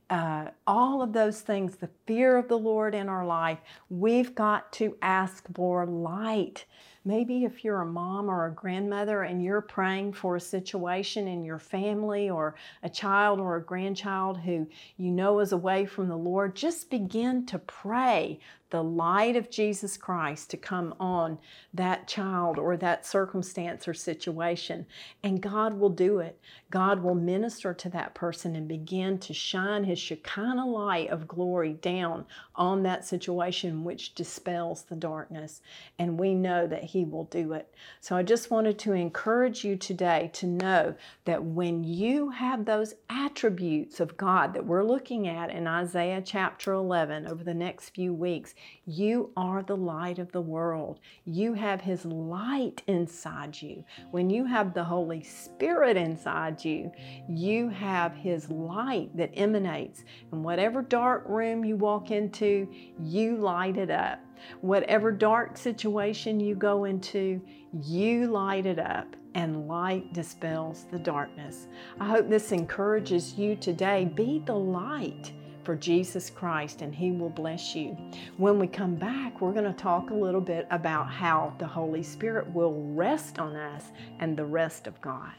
Uh, 0.08 0.50
all 0.66 1.00
of 1.00 1.14
those 1.14 1.40
things, 1.40 1.76
the 1.76 1.88
fear 2.06 2.36
of 2.36 2.46
the 2.46 2.58
Lord 2.58 2.94
in 2.94 3.08
our 3.08 3.24
life, 3.24 3.58
we've 3.88 4.34
got 4.34 4.70
to 4.74 4.96
ask 5.00 5.46
for 5.54 5.86
light. 5.86 6.66
Maybe 7.04 7.44
if 7.44 7.64
you're 7.64 7.80
a 7.80 7.86
mom 7.86 8.30
or 8.30 8.46
a 8.46 8.52
grandmother 8.52 9.22
and 9.22 9.42
you're 9.42 9.60
praying 9.60 10.12
for 10.12 10.36
a 10.36 10.40
situation 10.40 11.26
in 11.26 11.44
your 11.44 11.58
family 11.58 12.30
or 12.30 12.54
a 12.84 12.88
child 12.88 13.40
or 13.40 13.56
a 13.56 13.62
grandchild 13.62 14.38
who 14.38 14.68
you 14.96 15.10
know 15.10 15.40
is 15.40 15.50
away 15.50 15.84
from 15.84 16.08
the 16.08 16.16
Lord, 16.16 16.54
just 16.54 16.90
begin 16.90 17.44
to 17.46 17.58
pray 17.58 18.38
the 18.72 18.82
light 18.82 19.36
of 19.36 19.50
Jesus 19.50 19.98
Christ 19.98 20.48
to 20.50 20.56
come 20.56 20.94
on 20.98 21.38
that 21.74 22.08
child 22.08 22.58
or 22.58 22.74
that 22.78 23.04
circumstance 23.04 23.86
or 23.86 23.92
situation. 23.92 24.86
And 25.22 25.42
God 25.42 25.78
will 25.78 25.90
do 25.90 26.20
it. 26.20 26.40
God 26.70 27.02
will 27.02 27.14
minister 27.14 27.74
to 27.74 27.90
that 27.90 28.14
person 28.14 28.56
and 28.56 28.66
begin 28.66 29.18
to 29.18 29.34
shine 29.34 29.84
His 29.84 29.98
Shekinah 29.98 30.66
light 30.66 31.10
of 31.10 31.28
glory 31.28 31.74
down 31.74 32.24
on 32.56 32.82
that 32.84 33.04
situation, 33.04 33.84
which 33.84 34.14
dispels 34.14 34.84
the 34.84 34.96
darkness. 34.96 35.60
And 35.98 36.18
we 36.18 36.34
know 36.34 36.66
that 36.66 36.84
He 36.84 37.04
will 37.04 37.24
do 37.24 37.52
it. 37.52 37.74
So 38.00 38.16
I 38.16 38.22
just 38.22 38.50
wanted 38.50 38.78
to 38.80 38.94
encourage 38.94 39.64
you 39.64 39.76
today 39.76 40.30
to 40.32 40.46
know 40.46 40.94
that 41.26 41.44
when 41.44 41.84
you 41.84 42.30
have 42.30 42.64
those 42.64 42.94
attributes 43.10 44.00
of 44.00 44.16
God 44.16 44.54
that 44.54 44.64
we're 44.64 44.82
looking 44.82 45.28
at 45.28 45.50
in 45.50 45.66
Isaiah 45.66 46.22
chapter 46.24 46.72
11 46.72 47.26
over 47.26 47.44
the 47.44 47.52
next 47.52 47.90
few 47.90 48.14
weeks, 48.14 48.54
you 48.84 49.30
are 49.36 49.62
the 49.62 49.76
light 49.76 50.18
of 50.18 50.32
the 50.32 50.40
world. 50.40 51.00
You 51.24 51.54
have 51.54 51.80
His 51.80 52.04
light 52.04 52.82
inside 52.86 53.60
you. 53.60 53.84
When 54.10 54.30
you 54.30 54.44
have 54.44 54.74
the 54.74 54.84
Holy 54.84 55.22
Spirit 55.22 55.96
inside 55.96 56.64
you, 56.64 56.90
you 57.28 57.68
have 57.68 58.14
His 58.14 58.50
light 58.50 59.16
that 59.16 59.30
emanates. 59.34 60.04
And 60.32 60.44
whatever 60.44 60.82
dark 60.82 61.24
room 61.28 61.64
you 61.64 61.76
walk 61.76 62.10
into, 62.10 62.68
you 63.00 63.36
light 63.36 63.76
it 63.76 63.90
up. 63.90 64.20
Whatever 64.60 65.12
dark 65.12 65.56
situation 65.56 66.40
you 66.40 66.54
go 66.54 66.84
into, 66.84 67.40
you 67.82 68.26
light 68.26 68.66
it 68.66 68.78
up 68.78 69.14
and 69.34 69.66
light 69.68 70.12
dispels 70.12 70.86
the 70.90 70.98
darkness. 70.98 71.66
I 72.00 72.06
hope 72.08 72.28
this 72.28 72.52
encourages 72.52 73.34
you 73.34 73.56
today. 73.56 74.04
Be 74.04 74.42
the 74.44 74.54
light 74.54 75.32
for 75.64 75.76
Jesus 75.76 76.30
Christ, 76.30 76.82
and 76.82 76.94
He 76.94 77.10
will 77.10 77.30
bless 77.30 77.74
you. 77.74 77.96
When 78.36 78.58
we 78.58 78.66
come 78.66 78.94
back, 78.94 79.40
we're 79.40 79.52
going 79.52 79.64
to 79.64 79.72
talk 79.72 80.10
a 80.10 80.14
little 80.14 80.40
bit 80.40 80.66
about 80.70 81.10
how 81.10 81.54
the 81.58 81.66
Holy 81.66 82.02
Spirit 82.02 82.52
will 82.52 82.92
rest 82.94 83.38
on 83.38 83.56
us 83.56 83.92
and 84.18 84.36
the 84.36 84.44
rest 84.44 84.86
of 84.86 85.00
God. 85.00 85.32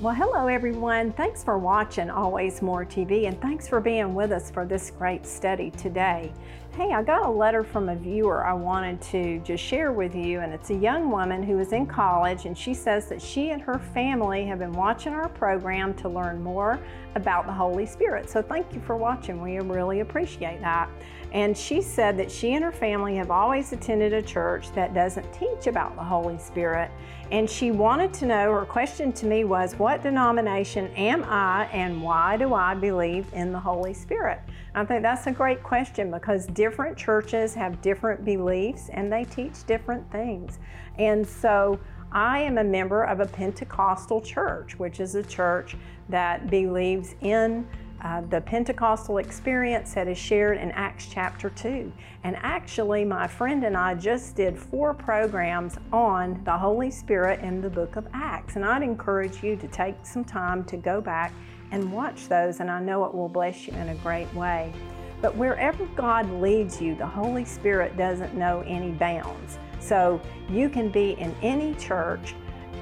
Well, 0.00 0.14
hello 0.14 0.46
everyone. 0.46 1.12
Thanks 1.14 1.42
for 1.42 1.58
watching 1.58 2.08
Always 2.08 2.62
More 2.62 2.84
TV 2.84 3.26
and 3.26 3.40
thanks 3.40 3.66
for 3.66 3.80
being 3.80 4.14
with 4.14 4.30
us 4.30 4.48
for 4.48 4.64
this 4.64 4.92
great 4.92 5.26
study 5.26 5.72
today. 5.72 6.32
Hey, 6.78 6.92
I 6.92 7.02
got 7.02 7.26
a 7.26 7.28
letter 7.28 7.64
from 7.64 7.88
a 7.88 7.96
viewer 7.96 8.46
I 8.46 8.52
wanted 8.52 9.02
to 9.10 9.40
just 9.40 9.64
share 9.64 9.90
with 9.90 10.14
you, 10.14 10.38
and 10.38 10.54
it's 10.54 10.70
a 10.70 10.76
young 10.76 11.10
woman 11.10 11.42
who 11.42 11.58
is 11.58 11.72
in 11.72 11.86
college, 11.86 12.44
and 12.44 12.56
she 12.56 12.72
says 12.72 13.08
that 13.08 13.20
she 13.20 13.50
and 13.50 13.60
her 13.60 13.80
family 13.80 14.44
have 14.44 14.60
been 14.60 14.72
watching 14.72 15.12
our 15.12 15.28
program 15.28 15.92
to 15.94 16.08
learn 16.08 16.40
more 16.40 16.78
about 17.16 17.46
the 17.46 17.52
Holy 17.52 17.84
Spirit. 17.84 18.30
So, 18.30 18.40
thank 18.40 18.72
you 18.72 18.80
for 18.82 18.96
watching. 18.96 19.42
We 19.42 19.58
really 19.58 19.98
appreciate 19.98 20.60
that. 20.60 20.88
And 21.32 21.58
she 21.58 21.82
said 21.82 22.16
that 22.18 22.30
she 22.30 22.54
and 22.54 22.64
her 22.64 22.70
family 22.70 23.16
have 23.16 23.32
always 23.32 23.72
attended 23.72 24.12
a 24.12 24.22
church 24.22 24.70
that 24.72 24.94
doesn't 24.94 25.30
teach 25.32 25.66
about 25.66 25.96
the 25.96 26.04
Holy 26.04 26.38
Spirit. 26.38 26.92
And 27.32 27.50
she 27.50 27.72
wanted 27.72 28.14
to 28.14 28.26
know, 28.26 28.52
her 28.52 28.64
question 28.64 29.12
to 29.14 29.26
me 29.26 29.44
was, 29.44 29.74
What 29.74 29.87
denomination 29.96 30.88
am 30.88 31.24
I 31.24 31.64
and 31.72 32.02
why 32.02 32.36
do 32.36 32.52
I 32.52 32.74
believe 32.74 33.26
in 33.32 33.52
the 33.52 33.58
Holy 33.58 33.94
Spirit? 33.94 34.40
I 34.74 34.84
think 34.84 35.02
that's 35.02 35.26
a 35.26 35.32
great 35.32 35.62
question 35.62 36.10
because 36.10 36.46
different 36.48 36.96
churches 36.96 37.54
have 37.54 37.80
different 37.80 38.24
beliefs 38.24 38.90
and 38.90 39.10
they 39.10 39.24
teach 39.24 39.64
different 39.66 40.08
things. 40.12 40.58
And 40.98 41.26
so 41.26 41.80
I 42.12 42.40
am 42.40 42.58
a 42.58 42.64
member 42.64 43.02
of 43.04 43.20
a 43.20 43.26
Pentecostal 43.26 44.20
church, 44.20 44.78
which 44.78 45.00
is 45.00 45.14
a 45.14 45.22
church 45.22 45.76
that 46.08 46.50
believes 46.50 47.14
in 47.20 47.66
uh, 48.02 48.20
the 48.30 48.40
Pentecostal 48.40 49.18
experience 49.18 49.94
that 49.94 50.06
is 50.06 50.18
shared 50.18 50.58
in 50.58 50.70
Acts 50.72 51.08
chapter 51.10 51.50
2. 51.50 51.92
And 52.24 52.36
actually, 52.36 53.04
my 53.04 53.26
friend 53.26 53.64
and 53.64 53.76
I 53.76 53.94
just 53.94 54.36
did 54.36 54.58
four 54.58 54.94
programs 54.94 55.76
on 55.92 56.40
the 56.44 56.56
Holy 56.56 56.90
Spirit 56.90 57.40
in 57.40 57.60
the 57.60 57.70
book 57.70 57.96
of 57.96 58.06
Acts. 58.12 58.56
And 58.56 58.64
I'd 58.64 58.82
encourage 58.82 59.42
you 59.42 59.56
to 59.56 59.68
take 59.68 59.96
some 60.04 60.24
time 60.24 60.64
to 60.64 60.76
go 60.76 61.00
back 61.00 61.32
and 61.70 61.92
watch 61.92 62.28
those, 62.28 62.60
and 62.60 62.70
I 62.70 62.80
know 62.80 63.04
it 63.04 63.14
will 63.14 63.28
bless 63.28 63.66
you 63.66 63.74
in 63.74 63.88
a 63.88 63.94
great 63.96 64.32
way. 64.32 64.72
But 65.20 65.36
wherever 65.36 65.84
God 65.96 66.30
leads 66.40 66.80
you, 66.80 66.94
the 66.94 67.06
Holy 67.06 67.44
Spirit 67.44 67.96
doesn't 67.96 68.34
know 68.34 68.62
any 68.66 68.92
bounds. 68.92 69.58
So 69.80 70.20
you 70.48 70.68
can 70.68 70.90
be 70.90 71.12
in 71.12 71.34
any 71.42 71.74
church 71.74 72.34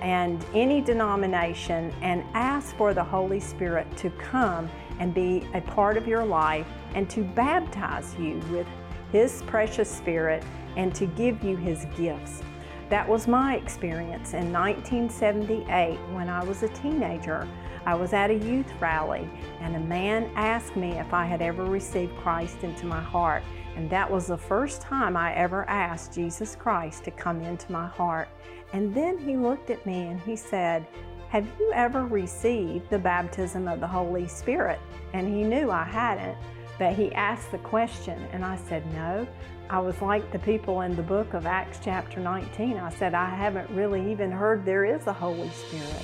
and 0.02 0.44
any 0.54 0.80
denomination 0.80 1.92
and 2.02 2.23
ask 2.35 2.76
for 2.76 2.92
the 2.92 3.02
Holy 3.02 3.40
Spirit 3.40 3.87
to 3.96 4.11
come 4.11 4.68
and 4.99 5.15
be 5.15 5.47
a 5.55 5.61
part 5.61 5.97
of 5.97 6.07
your 6.07 6.25
life 6.25 6.67
and 6.95 7.09
to 7.11 7.23
baptize 7.23 8.15
you 8.19 8.41
with 8.50 8.67
His 9.12 9.43
precious 9.43 9.91
Spirit 9.91 10.43
and 10.76 10.95
to 10.95 11.07
give 11.07 11.43
you 11.43 11.57
His 11.57 11.87
gifts. 11.97 12.43
That 12.88 13.09
was 13.09 13.26
my 13.26 13.57
experience 13.57 14.33
in 14.33 14.53
1978 14.53 15.97
when 16.15 16.29
I 16.29 16.45
was 16.45 16.62
a 16.62 16.69
teenager. 16.69 17.49
I 17.85 17.95
was 17.95 18.12
at 18.12 18.31
a 18.31 18.35
youth 18.35 18.73
rally 18.81 19.29
and 19.61 19.75
a 19.75 19.81
man 19.81 20.31
asked 20.37 20.76
me 20.76 20.93
if 20.93 21.12
I 21.12 21.25
had 21.25 21.43
ever 21.43 21.65
received 21.65 22.17
Christ 22.17 22.62
into 22.62 22.87
my 22.87 23.00
heart. 23.00 23.43
And 23.76 23.91
that 23.91 24.11
was 24.11 24.29
the 24.29 24.38
first 24.38 24.81
time 24.81 25.17
I 25.17 25.35
ever 25.35 25.69
asked 25.69 26.15
Jesus 26.15 26.57
Christ 26.57 27.05
to 27.05 27.11
come 27.11 27.41
into 27.43 27.71
my 27.71 27.87
heart. 27.87 28.29
And 28.73 28.95
then 28.95 29.19
he 29.19 29.37
looked 29.37 29.71
at 29.71 29.85
me 29.85 30.07
and 30.07 30.21
he 30.21 30.37
said, 30.37 30.87
Have 31.28 31.49
you 31.59 31.73
ever 31.75 32.06
received 32.06 32.88
the 32.88 32.99
baptism 32.99 33.66
of 33.66 33.80
the 33.80 33.87
Holy 33.87 34.28
Spirit? 34.28 34.78
And 35.12 35.26
he 35.26 35.42
knew 35.42 35.71
I 35.73 35.83
hadn't, 35.83 36.38
but 36.78 36.95
he 36.95 37.12
asked 37.14 37.50
the 37.50 37.59
question, 37.59 38.26
and 38.33 38.45
I 38.45 38.56
said, 38.56 38.87
No. 38.95 39.26
I 39.68 39.80
was 39.80 40.00
like 40.00 40.30
the 40.30 40.38
people 40.38 40.83
in 40.83 40.95
the 40.95 41.02
book 41.02 41.35
of 41.35 41.45
Acts, 41.45 41.80
chapter 41.83 42.21
19. 42.21 42.76
I 42.76 42.90
said, 42.90 43.14
I 43.14 43.28
haven't 43.28 43.68
really 43.71 44.12
even 44.12 44.30
heard 44.30 44.64
there 44.64 44.85
is 44.85 45.09
a 45.09 45.12
Holy 45.12 45.50
Spirit. 45.50 46.02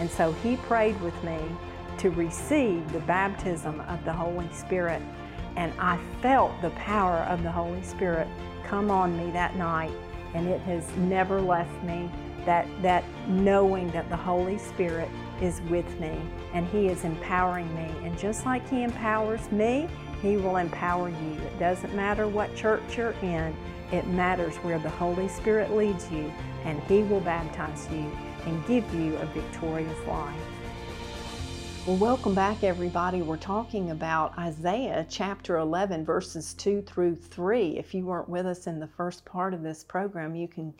And 0.00 0.10
so 0.10 0.32
he 0.32 0.56
prayed 0.56 1.00
with 1.00 1.22
me 1.22 1.38
to 1.98 2.10
receive 2.10 2.92
the 2.92 2.98
baptism 3.00 3.80
of 3.82 4.04
the 4.04 4.12
Holy 4.12 4.48
Spirit. 4.52 5.00
And 5.54 5.72
I 5.78 5.98
felt 6.20 6.60
the 6.60 6.70
power 6.70 7.18
of 7.28 7.44
the 7.44 7.52
Holy 7.52 7.82
Spirit 7.82 8.26
come 8.64 8.90
on 8.90 9.16
me 9.16 9.30
that 9.30 9.54
night, 9.54 9.92
and 10.34 10.48
it 10.48 10.60
has 10.62 10.84
never 10.96 11.40
left 11.40 11.84
me. 11.84 12.10
That, 12.44 12.68
that 12.82 13.04
knowing 13.28 13.90
that 13.92 14.08
the 14.10 14.16
Holy 14.16 14.58
Spirit 14.58 15.08
is 15.40 15.60
with 15.62 15.88
me 15.98 16.20
and 16.52 16.66
He 16.68 16.88
is 16.88 17.04
empowering 17.04 17.72
me. 17.74 17.90
And 18.06 18.18
just 18.18 18.46
like 18.46 18.68
He 18.68 18.82
empowers 18.82 19.50
me, 19.50 19.88
He 20.22 20.36
will 20.36 20.56
empower 20.56 21.08
you. 21.08 21.32
It 21.32 21.58
doesn't 21.58 21.94
matter 21.94 22.28
what 22.28 22.54
church 22.54 22.96
you're 22.96 23.14
in, 23.22 23.54
it 23.92 24.06
matters 24.08 24.56
where 24.56 24.78
the 24.78 24.90
Holy 24.90 25.28
Spirit 25.28 25.72
leads 25.72 26.10
you, 26.10 26.32
and 26.64 26.82
He 26.84 27.02
will 27.02 27.20
baptize 27.20 27.88
you 27.90 28.10
and 28.46 28.66
give 28.66 28.92
you 28.94 29.16
a 29.16 29.26
victorious 29.26 30.06
life. 30.06 30.34
Well, 31.86 31.96
welcome 31.98 32.34
back, 32.34 32.64
everybody. 32.64 33.20
We're 33.20 33.36
talking 33.36 33.90
about 33.90 34.38
Isaiah 34.38 35.04
chapter 35.06 35.58
11, 35.58 36.02
verses 36.02 36.54
2 36.54 36.80
through 36.80 37.16
3. 37.16 37.76
If 37.76 37.92
you 37.92 38.06
weren't 38.06 38.28
with 38.28 38.46
us 38.46 38.66
in 38.66 38.80
the 38.80 38.86
first 38.86 39.26
part 39.26 39.52
of 39.52 39.62
this 39.62 39.84
program, 39.84 40.34
you 40.34 40.48
can 40.48 40.72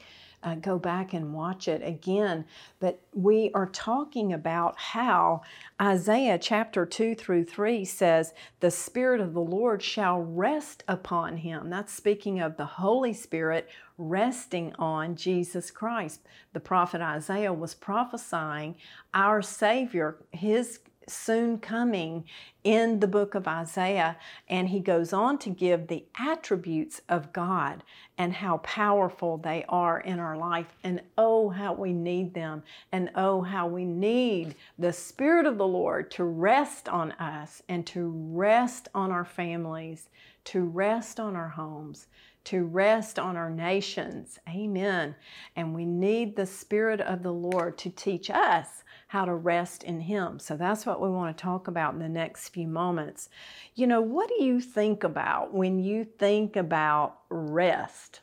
uh, 0.45 0.55
go 0.55 0.79
back 0.79 1.15
and 1.15 1.33
watch 1.33 1.67
it 1.67 1.83
again. 1.83 2.45
But 2.79 3.01
we 3.13 3.51
are 3.55 3.67
talking 3.67 4.33
about 4.33 4.79
how 4.79 5.43
Isaiah 5.81 6.39
chapter 6.39 6.85
2 6.85 7.15
through 7.15 7.45
3 7.45 7.85
says, 7.85 8.35
The 8.61 8.71
Spirit 8.71 9.21
of 9.21 9.33
the 9.33 9.41
Lord 9.41 9.83
shall 9.83 10.21
rest 10.21 10.85
upon 10.87 11.39
him. 11.39 11.71
That's 11.71 11.93
speaking 11.93 12.41
of 12.41 12.57
the 12.57 12.67
Holy 12.67 13.15
Spirit 13.15 13.69
resting 13.97 14.75
on 14.79 15.17
Jesus 15.17 15.71
Christ. 15.71 16.21
The 16.53 16.61
prophet 16.61 17.01
Isaiah 17.01 17.53
was 17.53 17.75
prophesying 17.75 18.77
our 19.15 19.41
Savior, 19.41 20.19
his 20.31 20.81
soon 21.09 21.59
coming 21.59 22.25
in 22.63 23.01
the 23.01 23.07
book 23.07 23.35
of 23.35 23.47
Isaiah. 23.47 24.17
And 24.49 24.69
he 24.69 24.81
goes 24.81 25.13
on 25.13 25.39
to 25.39 25.51
give 25.51 25.87
the 25.87 26.05
attributes 26.19 27.01
of 27.09 27.33
God 27.33 27.83
and 28.17 28.33
how 28.33 28.59
powerful 28.59 29.39
they 29.39 29.65
are 29.69 30.01
in 30.01 30.19
our 30.19 30.37
life. 30.37 30.75
And 30.83 31.03
oh, 31.19 31.51
how 31.51 31.73
we 31.75 31.93
need 31.93 32.35
them. 32.35 32.63
And 32.93 33.11
oh, 33.15 33.43
how 33.43 33.67
we 33.67 33.85
need 33.85 34.55
the 34.79 34.93
Spirit 34.93 35.47
of 35.47 35.59
the 35.59 35.67
Lord 35.67 36.11
to 36.13 36.25
rest 36.25 36.89
on 36.89 37.13
us 37.13 37.63
and 37.69 37.87
to 37.89 38.13
rest 38.31 38.89
on 38.95 39.11
our 39.11 39.25
families, 39.25 40.09
to 40.45 40.63
rest 40.63 41.21
on 41.21 41.37
our 41.37 41.51
homes 41.51 42.07
to 42.45 42.65
rest 42.65 43.19
on 43.19 43.37
our 43.37 43.51
nations. 43.51 44.39
Amen. 44.49 45.15
And 45.57 45.75
we 45.75 45.87
need 45.87 46.37
the 46.37 46.47
Spirit 46.47 47.01
of 47.01 47.23
the 47.23 47.33
Lord 47.33 47.79
to 47.79 47.91
teach 47.91 48.31
us 48.31 48.84
how 49.15 49.25
to 49.25 49.33
rest 49.33 49.85
in 49.85 50.01
Him. 50.01 50.41
So 50.41 50.57
that's 50.57 50.85
what 50.85 51.01
we 51.01 51.09
want 51.09 51.37
to 51.37 51.41
talk 51.41 51.69
about 51.69 51.95
in 51.95 52.01
the 52.01 52.09
next 52.09 52.49
few 52.49 52.67
moments. 52.67 53.29
You 53.77 53.87
know, 53.87 54.01
what 54.01 54.29
do 54.29 54.43
you 54.43 54.61
think 54.61 55.05
about 55.05 55.55
when 55.55 55.79
you 55.79 56.03
think 56.03 56.57
about 56.57 57.21
rest? 57.31 58.23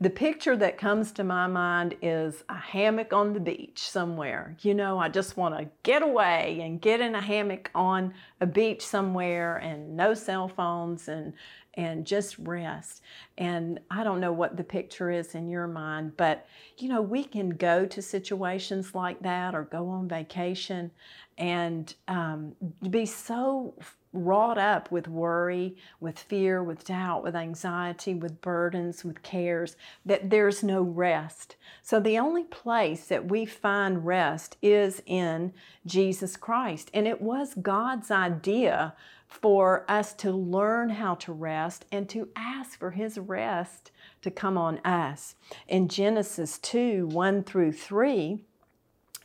The 0.00 0.10
picture 0.10 0.56
that 0.56 0.78
comes 0.78 1.10
to 1.12 1.24
my 1.24 1.48
mind 1.48 1.96
is 2.00 2.44
a 2.48 2.54
hammock 2.54 3.12
on 3.12 3.32
the 3.32 3.40
beach 3.40 3.90
somewhere. 3.90 4.56
You 4.60 4.72
know, 4.72 4.98
I 4.98 5.08
just 5.08 5.36
want 5.36 5.58
to 5.58 5.68
get 5.82 6.02
away 6.02 6.60
and 6.62 6.80
get 6.80 7.00
in 7.00 7.16
a 7.16 7.20
hammock 7.20 7.68
on 7.74 8.14
a 8.40 8.46
beach 8.46 8.86
somewhere 8.86 9.56
and 9.56 9.96
no 9.96 10.14
cell 10.14 10.46
phones 10.48 11.08
and 11.08 11.32
and 11.74 12.04
just 12.04 12.36
rest. 12.38 13.02
And 13.38 13.78
I 13.88 14.02
don't 14.02 14.20
know 14.20 14.32
what 14.32 14.56
the 14.56 14.64
picture 14.64 15.10
is 15.10 15.36
in 15.36 15.48
your 15.48 15.68
mind, 15.68 16.16
but 16.16 16.46
you 16.76 16.88
know, 16.88 17.00
we 17.00 17.22
can 17.22 17.50
go 17.50 17.86
to 17.86 18.02
situations 18.02 18.96
like 18.96 19.20
that 19.22 19.54
or 19.54 19.62
go 19.62 19.88
on 19.88 20.08
vacation 20.08 20.90
and 21.38 21.94
um, 22.08 22.56
be 22.90 23.06
so 23.06 23.74
wrought 24.12 24.58
up 24.58 24.90
with 24.90 25.06
worry, 25.06 25.76
with 26.00 26.18
fear, 26.18 26.62
with 26.62 26.84
doubt, 26.84 27.22
with 27.22 27.36
anxiety, 27.36 28.14
with 28.14 28.40
burdens, 28.40 29.04
with 29.04 29.22
cares, 29.22 29.76
that 30.04 30.30
there's 30.30 30.62
no 30.62 30.82
rest. 30.82 31.56
So 31.82 32.00
the 32.00 32.18
only 32.18 32.44
place 32.44 33.06
that 33.08 33.28
we 33.28 33.44
find 33.44 34.06
rest 34.06 34.56
is 34.62 35.02
in 35.06 35.52
Jesus 35.84 36.36
Christ. 36.36 36.90
And 36.94 37.06
it 37.06 37.20
was 37.20 37.54
God's 37.54 38.10
idea 38.10 38.94
for 39.26 39.84
us 39.88 40.14
to 40.14 40.32
learn 40.32 40.88
how 40.88 41.14
to 41.14 41.32
rest 41.32 41.84
and 41.92 42.08
to 42.08 42.28
ask 42.34 42.78
for 42.78 42.92
His 42.92 43.18
rest 43.18 43.90
to 44.22 44.30
come 44.30 44.56
on 44.56 44.78
us. 44.78 45.34
In 45.68 45.88
Genesis 45.88 46.58
2 46.58 47.06
1 47.08 47.44
through 47.44 47.72
3, 47.72 48.42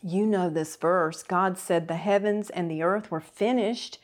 you 0.06 0.26
know 0.26 0.50
this 0.50 0.76
verse. 0.76 1.24
God 1.24 1.58
said, 1.58 1.88
The 1.88 1.96
heavens 1.96 2.50
and 2.50 2.70
the 2.70 2.84
earth 2.84 3.10
were 3.10 3.22
finished. 3.22 4.00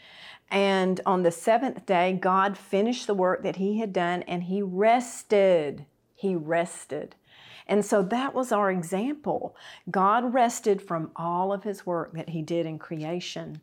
And 0.51 0.99
on 1.05 1.23
the 1.23 1.31
seventh 1.31 1.85
day, 1.85 2.13
God 2.13 2.57
finished 2.57 3.07
the 3.07 3.13
work 3.13 3.43
that 3.43 3.57
He 3.57 3.79
had 3.79 3.93
done 3.93 4.23
and 4.23 4.43
He 4.43 4.62
rested. 4.62 5.85
He 6.15 6.35
rested. 6.35 7.15
And 7.69 7.85
so 7.85 8.01
that 8.01 8.33
was 8.33 8.51
our 8.51 8.71
example. 8.71 9.55
God 9.91 10.33
rested 10.33 10.81
from 10.81 11.12
all 11.15 11.53
of 11.53 11.63
his 11.63 11.85
work 11.85 12.13
that 12.13 12.29
he 12.29 12.41
did 12.41 12.65
in 12.65 12.79
creation. 12.79 13.62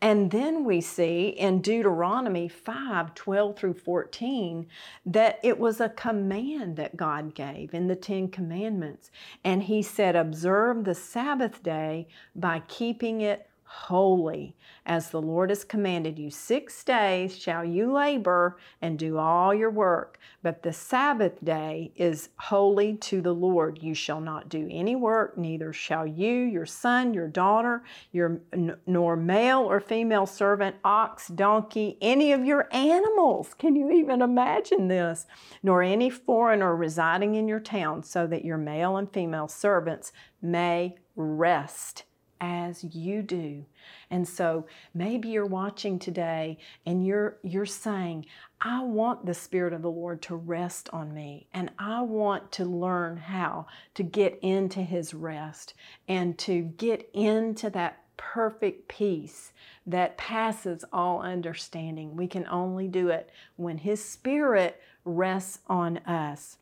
And 0.00 0.32
then 0.32 0.64
we 0.64 0.80
see 0.80 1.28
in 1.28 1.62
Deuteronomy 1.62 2.48
5 2.48 3.14
12 3.14 3.56
through 3.56 3.74
14 3.74 4.66
that 5.06 5.38
it 5.44 5.60
was 5.60 5.80
a 5.80 5.88
command 5.88 6.76
that 6.76 6.96
God 6.96 7.36
gave 7.36 7.72
in 7.72 7.86
the 7.86 7.94
Ten 7.94 8.28
Commandments. 8.28 9.12
And 9.44 9.62
he 9.62 9.82
said, 9.82 10.16
Observe 10.16 10.84
the 10.84 10.94
Sabbath 10.94 11.62
day 11.62 12.08
by 12.34 12.60
keeping 12.66 13.20
it 13.20 13.48
holy, 13.74 14.56
as 14.86 15.10
the 15.10 15.20
Lord 15.20 15.50
has 15.50 15.64
commanded 15.64 16.18
you. 16.18 16.30
Six 16.30 16.84
days 16.84 17.36
shall 17.36 17.64
you 17.64 17.92
labor 17.92 18.56
and 18.80 18.98
do 18.98 19.18
all 19.18 19.52
your 19.52 19.70
work, 19.70 20.18
but 20.42 20.62
the 20.62 20.72
Sabbath 20.72 21.44
day 21.44 21.92
is 21.96 22.28
holy 22.38 22.96
to 22.96 23.20
the 23.20 23.34
Lord. 23.34 23.82
You 23.82 23.94
shall 23.94 24.20
not 24.20 24.48
do 24.48 24.68
any 24.70 24.94
work, 24.94 25.36
neither 25.36 25.72
shall 25.72 26.06
you, 26.06 26.32
your 26.32 26.66
son, 26.66 27.12
your 27.12 27.28
daughter, 27.28 27.82
your 28.12 28.40
nor 28.86 29.16
male 29.16 29.60
or 29.60 29.80
female 29.80 30.26
servant, 30.26 30.76
ox, 30.84 31.28
donkey, 31.28 31.98
any 32.00 32.32
of 32.32 32.44
your 32.44 32.68
animals. 32.72 33.54
Can 33.54 33.76
you 33.76 33.90
even 33.90 34.22
imagine 34.22 34.88
this? 34.88 35.26
Nor 35.62 35.82
any 35.82 36.10
foreigner 36.10 36.74
residing 36.76 37.34
in 37.34 37.48
your 37.48 37.60
town, 37.60 38.02
so 38.02 38.26
that 38.26 38.44
your 38.44 38.58
male 38.58 38.96
and 38.96 39.12
female 39.12 39.48
servants 39.48 40.12
may 40.40 40.96
rest 41.16 42.04
as 42.40 42.84
you 42.84 43.22
do. 43.22 43.64
And 44.10 44.26
so 44.26 44.66
maybe 44.92 45.28
you're 45.28 45.46
watching 45.46 45.98
today 45.98 46.58
and 46.86 47.06
you're 47.06 47.36
you're 47.42 47.66
saying, 47.66 48.26
I 48.60 48.82
want 48.82 49.26
the 49.26 49.34
spirit 49.34 49.72
of 49.72 49.82
the 49.82 49.90
Lord 49.90 50.22
to 50.22 50.36
rest 50.36 50.88
on 50.92 51.12
me 51.12 51.46
and 51.52 51.70
I 51.78 52.02
want 52.02 52.52
to 52.52 52.64
learn 52.64 53.16
how 53.16 53.66
to 53.94 54.02
get 54.02 54.38
into 54.42 54.80
his 54.80 55.14
rest 55.14 55.74
and 56.08 56.38
to 56.38 56.62
get 56.62 57.08
into 57.12 57.70
that 57.70 58.04
perfect 58.16 58.88
peace 58.88 59.52
that 59.86 60.16
passes 60.16 60.84
all 60.92 61.20
understanding. 61.20 62.16
We 62.16 62.26
can 62.26 62.46
only 62.46 62.88
do 62.88 63.08
it 63.08 63.30
when 63.56 63.78
his 63.78 64.04
spirit 64.04 64.80
rests 65.04 65.58
on 65.66 65.98
us. 65.98 66.58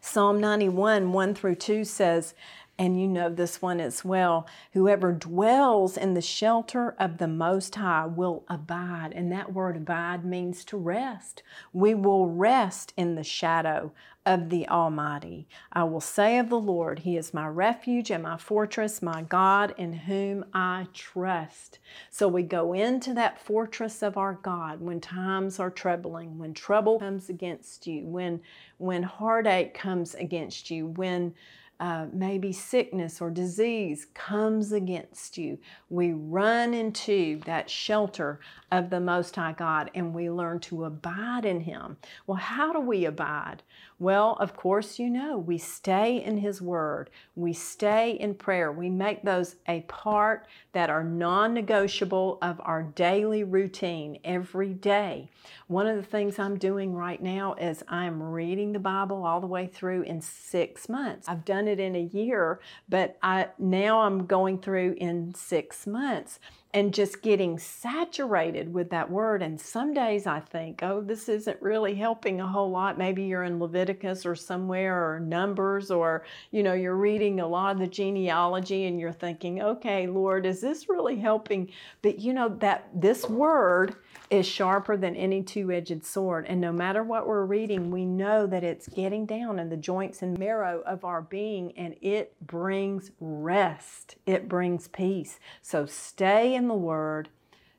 Psalm 0.00 0.40
91, 0.40 1.12
1 1.12 1.34
through 1.34 1.56
2 1.56 1.84
says, 1.84 2.34
and 2.78 3.00
you 3.00 3.06
know 3.06 3.28
this 3.28 3.60
one 3.60 3.80
as 3.80 4.04
well. 4.04 4.46
Whoever 4.72 5.12
dwells 5.12 5.96
in 5.96 6.14
the 6.14 6.22
shelter 6.22 6.96
of 6.98 7.18
the 7.18 7.28
Most 7.28 7.74
High 7.74 8.06
will 8.06 8.44
abide. 8.48 9.12
And 9.14 9.30
that 9.30 9.52
word 9.52 9.76
abide 9.76 10.24
means 10.24 10.64
to 10.66 10.76
rest. 10.76 11.42
We 11.72 11.94
will 11.94 12.28
rest 12.28 12.92
in 12.96 13.14
the 13.14 13.24
shadow 13.24 13.92
of 14.24 14.50
the 14.50 14.68
Almighty. 14.68 15.48
I 15.72 15.84
will 15.84 16.00
say 16.00 16.38
of 16.38 16.48
the 16.48 16.58
Lord, 16.58 17.00
He 17.00 17.16
is 17.16 17.34
my 17.34 17.46
refuge 17.46 18.10
and 18.10 18.22
my 18.22 18.36
fortress, 18.36 19.02
my 19.02 19.22
God 19.22 19.74
in 19.76 19.92
whom 19.92 20.44
I 20.54 20.86
trust. 20.94 21.78
So 22.10 22.28
we 22.28 22.42
go 22.42 22.72
into 22.72 23.14
that 23.14 23.44
fortress 23.44 24.02
of 24.02 24.16
our 24.16 24.34
God 24.34 24.80
when 24.80 25.00
times 25.00 25.58
are 25.58 25.70
troubling, 25.70 26.38
when 26.38 26.54
trouble 26.54 27.00
comes 27.00 27.28
against 27.28 27.86
you, 27.86 28.06
when 28.06 28.40
when 28.78 29.02
heartache 29.02 29.74
comes 29.74 30.14
against 30.14 30.70
you, 30.70 30.86
when 30.86 31.34
uh, 31.82 32.06
maybe 32.12 32.52
sickness 32.52 33.20
or 33.20 33.28
disease 33.28 34.06
comes 34.14 34.70
against 34.70 35.36
you, 35.36 35.58
we 35.90 36.12
run 36.12 36.72
into 36.72 37.40
that 37.44 37.68
shelter 37.68 38.38
of 38.70 38.88
the 38.88 39.00
Most 39.00 39.34
High 39.34 39.52
God 39.52 39.90
and 39.92 40.14
we 40.14 40.30
learn 40.30 40.60
to 40.60 40.84
abide 40.84 41.44
in 41.44 41.62
Him. 41.62 41.96
Well, 42.24 42.38
how 42.38 42.72
do 42.72 42.78
we 42.78 43.04
abide? 43.04 43.64
Well, 43.98 44.36
of 44.38 44.56
course, 44.56 45.00
you 45.00 45.10
know, 45.10 45.36
we 45.36 45.58
stay 45.58 46.22
in 46.22 46.38
His 46.38 46.62
Word, 46.62 47.10
we 47.34 47.52
stay 47.52 48.12
in 48.12 48.34
prayer, 48.34 48.70
we 48.70 48.88
make 48.88 49.22
those 49.22 49.56
a 49.68 49.80
part 49.82 50.46
that 50.72 50.88
are 50.88 51.04
non 51.04 51.52
negotiable 51.52 52.38
of 52.42 52.60
our 52.64 52.84
daily 52.84 53.42
routine 53.42 54.18
every 54.24 54.72
day. 54.72 55.30
One 55.66 55.86
of 55.86 55.96
the 55.96 56.02
things 56.02 56.38
I'm 56.38 56.58
doing 56.58 56.94
right 56.94 57.22
now 57.22 57.54
is 57.54 57.82
I'm 57.88 58.22
reading 58.22 58.72
the 58.72 58.78
Bible 58.78 59.24
all 59.24 59.40
the 59.40 59.46
way 59.46 59.66
through 59.66 60.02
in 60.02 60.20
six 60.20 60.88
months. 60.88 61.28
I've 61.28 61.44
done 61.44 61.68
it 61.68 61.71
in 61.80 61.96
a 61.96 62.02
year, 62.02 62.60
but 62.88 63.18
I 63.22 63.48
now 63.58 64.02
I'm 64.02 64.26
going 64.26 64.58
through 64.58 64.94
in 64.98 65.34
six 65.34 65.86
months 65.86 66.38
and 66.74 66.94
just 66.94 67.20
getting 67.20 67.58
saturated 67.58 68.72
with 68.72 68.88
that 68.90 69.10
word. 69.10 69.42
And 69.42 69.60
some 69.60 69.92
days 69.92 70.26
I 70.26 70.40
think, 70.40 70.82
oh, 70.82 71.02
this 71.02 71.28
isn't 71.28 71.60
really 71.60 71.94
helping 71.94 72.40
a 72.40 72.46
whole 72.46 72.70
lot. 72.70 72.96
Maybe 72.96 73.24
you're 73.24 73.42
in 73.42 73.58
Leviticus 73.58 74.24
or 74.24 74.34
somewhere 74.34 75.14
or 75.14 75.20
Numbers, 75.20 75.90
or 75.90 76.24
you 76.50 76.62
know, 76.62 76.72
you're 76.72 76.96
reading 76.96 77.40
a 77.40 77.46
lot 77.46 77.72
of 77.72 77.78
the 77.78 77.86
genealogy 77.86 78.86
and 78.86 78.98
you're 78.98 79.12
thinking, 79.12 79.60
okay, 79.60 80.06
Lord, 80.06 80.46
is 80.46 80.62
this 80.62 80.88
really 80.88 81.16
helping? 81.16 81.70
But 82.00 82.20
you 82.20 82.32
know, 82.32 82.48
that 82.60 82.88
this 82.94 83.28
word 83.28 83.96
is 84.30 84.46
sharper 84.46 84.96
than 84.96 85.14
any 85.14 85.42
two 85.42 85.70
edged 85.70 86.06
sword. 86.06 86.46
And 86.48 86.58
no 86.58 86.72
matter 86.72 87.02
what 87.02 87.26
we're 87.26 87.44
reading, 87.44 87.90
we 87.90 88.06
know 88.06 88.46
that 88.46 88.64
it's 88.64 88.88
getting 88.88 89.26
down 89.26 89.58
in 89.58 89.68
the 89.68 89.76
joints 89.76 90.22
and 90.22 90.38
marrow 90.38 90.82
of 90.86 91.04
our 91.04 91.20
being 91.20 91.72
and 91.76 91.96
it 92.00 92.34
brings 92.46 93.10
rest, 93.20 94.16
it 94.24 94.48
brings 94.48 94.88
peace. 94.88 95.38
So 95.60 95.84
stay 95.84 96.54
in 96.54 96.61
the 96.68 96.74
Word, 96.74 97.28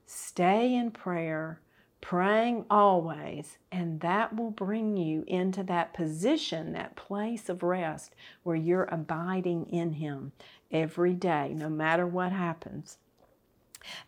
stay 0.05 0.73
in 0.75 0.91
prayer, 0.91 1.59
praying 2.01 2.65
always, 2.69 3.57
and 3.71 4.01
that 4.01 4.35
will 4.35 4.51
bring 4.51 4.97
you 4.97 5.23
into 5.27 5.63
that 5.63 5.93
position, 5.93 6.73
that 6.73 6.95
place 6.95 7.49
of 7.49 7.63
rest 7.63 8.13
where 8.43 8.55
you're 8.55 8.89
abiding 8.91 9.67
in 9.67 9.93
Him 9.93 10.33
every 10.71 11.13
day, 11.13 11.53
no 11.55 11.69
matter 11.69 12.05
what 12.05 12.31
happens. 12.31 12.97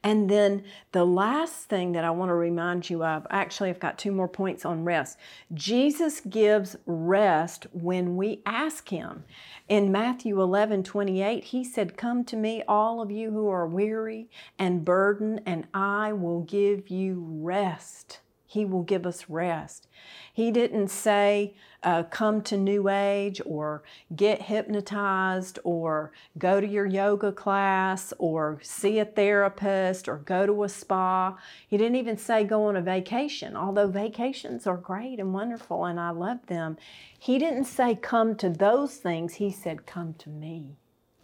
And 0.03 0.29
then 0.29 0.63
the 0.91 1.05
last 1.05 1.69
thing 1.69 1.91
that 1.93 2.03
I 2.03 2.11
want 2.11 2.29
to 2.29 2.35
remind 2.35 2.89
you 2.89 3.03
of 3.03 3.25
actually, 3.29 3.69
I've 3.69 3.79
got 3.79 3.97
two 3.97 4.11
more 4.11 4.27
points 4.27 4.65
on 4.65 4.83
rest. 4.83 5.17
Jesus 5.53 6.21
gives 6.21 6.75
rest 6.85 7.67
when 7.71 8.15
we 8.15 8.41
ask 8.45 8.89
Him. 8.89 9.23
In 9.67 9.91
Matthew 9.91 10.41
11 10.41 10.83
28, 10.83 11.43
He 11.45 11.63
said, 11.63 11.97
Come 11.97 12.23
to 12.25 12.35
me, 12.35 12.63
all 12.67 13.01
of 13.01 13.11
you 13.11 13.31
who 13.31 13.47
are 13.49 13.67
weary 13.67 14.29
and 14.59 14.85
burdened, 14.85 15.41
and 15.45 15.67
I 15.73 16.13
will 16.13 16.41
give 16.41 16.89
you 16.89 17.25
rest. 17.41 18.19
He 18.47 18.65
will 18.65 18.83
give 18.83 19.05
us 19.05 19.29
rest. 19.29 19.87
He 20.31 20.51
didn't 20.51 20.89
say, 20.89 21.55
uh, 21.83 22.03
come 22.03 22.41
to 22.41 22.57
New 22.57 22.89
Age 22.89 23.39
or 23.45 23.83
get 24.15 24.43
hypnotized 24.43 25.59
or 25.63 26.11
go 26.37 26.59
to 26.59 26.67
your 26.67 26.85
yoga 26.85 27.31
class 27.31 28.13
or 28.17 28.59
see 28.61 28.99
a 28.99 29.05
therapist 29.05 30.07
or 30.07 30.17
go 30.17 30.45
to 30.45 30.63
a 30.63 30.69
spa. 30.69 31.37
He 31.67 31.77
didn't 31.77 31.95
even 31.95 32.17
say 32.17 32.43
go 32.43 32.65
on 32.65 32.75
a 32.75 32.81
vacation, 32.81 33.55
although 33.55 33.87
vacations 33.87 34.65
are 34.65 34.77
great 34.77 35.19
and 35.19 35.33
wonderful 35.33 35.85
and 35.85 35.99
I 35.99 36.09
love 36.09 36.45
them. 36.47 36.77
He 37.17 37.37
didn't 37.37 37.65
say 37.65 37.95
come 37.95 38.35
to 38.37 38.49
those 38.49 38.95
things. 38.95 39.35
He 39.35 39.51
said 39.51 39.85
come 39.85 40.15
to 40.15 40.29
me. 40.29 40.77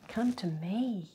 Come 0.08 0.34
to 0.34 0.48
me. 0.48 1.10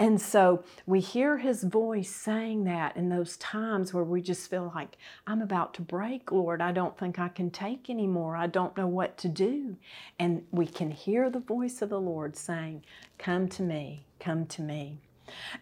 And 0.00 0.20
so 0.20 0.62
we 0.86 1.00
hear 1.00 1.38
his 1.38 1.64
voice 1.64 2.10
saying 2.10 2.64
that 2.64 2.96
in 2.96 3.08
those 3.08 3.36
times 3.38 3.92
where 3.92 4.04
we 4.04 4.22
just 4.22 4.48
feel 4.48 4.70
like, 4.72 4.96
I'm 5.26 5.42
about 5.42 5.74
to 5.74 5.82
break, 5.82 6.30
Lord. 6.30 6.62
I 6.62 6.70
don't 6.70 6.96
think 6.96 7.18
I 7.18 7.28
can 7.28 7.50
take 7.50 7.90
anymore. 7.90 8.36
I 8.36 8.46
don't 8.46 8.76
know 8.76 8.86
what 8.86 9.18
to 9.18 9.28
do. 9.28 9.76
And 10.18 10.44
we 10.52 10.66
can 10.66 10.92
hear 10.92 11.28
the 11.30 11.40
voice 11.40 11.82
of 11.82 11.88
the 11.88 12.00
Lord 12.00 12.36
saying, 12.36 12.84
Come 13.18 13.48
to 13.48 13.62
me, 13.62 14.04
come 14.20 14.46
to 14.46 14.62
me. 14.62 14.98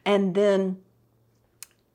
And 0.04 0.34
then, 0.34 0.82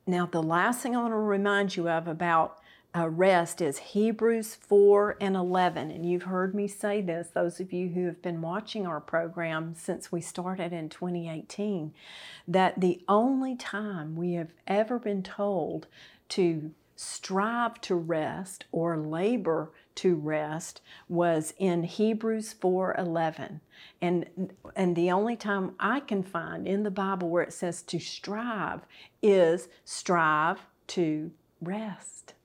now 0.07 0.25
the 0.25 0.41
last 0.41 0.81
thing 0.81 0.95
I 0.95 1.01
want 1.01 1.11
to 1.11 1.17
remind 1.17 1.75
you 1.75 1.87
of 1.89 2.07
about 2.07 2.60
uh, 2.95 3.07
rest 3.07 3.61
is 3.61 3.77
Hebrews 3.77 4.55
4 4.55 5.17
and 5.21 5.35
11. 5.35 5.91
And 5.91 6.05
you've 6.05 6.23
heard 6.23 6.53
me 6.53 6.67
say 6.67 7.01
this, 7.01 7.29
those 7.33 7.59
of 7.59 7.71
you 7.71 7.89
who 7.89 8.05
have 8.05 8.21
been 8.21 8.41
watching 8.41 8.85
our 8.85 8.99
program 8.99 9.73
since 9.75 10.11
we 10.11 10.19
started 10.19 10.73
in 10.73 10.89
2018, 10.89 11.93
that 12.47 12.81
the 12.81 13.01
only 13.07 13.55
time 13.55 14.15
we 14.15 14.33
have 14.33 14.51
ever 14.67 14.99
been 14.99 15.23
told 15.23 15.87
to 16.29 16.71
strive 16.95 17.81
to 17.81 17.95
rest 17.95 18.65
or 18.71 18.97
labor 18.97 19.71
to 19.95 20.15
rest 20.15 20.81
was 21.09 21.53
in 21.57 21.83
Hebrews 21.83 22.53
4:11. 22.53 23.61
And 24.01 24.53
and 24.75 24.95
the 24.95 25.11
only 25.11 25.35
time 25.35 25.75
I 25.79 25.99
can 26.01 26.21
find 26.23 26.67
in 26.67 26.83
the 26.83 26.91
Bible 26.91 27.29
where 27.29 27.43
it 27.43 27.53
says 27.53 27.81
to 27.83 27.99
strive 27.99 28.81
is 29.21 29.67
strive 29.83 30.67
to 30.87 31.31
rest. 31.61 32.35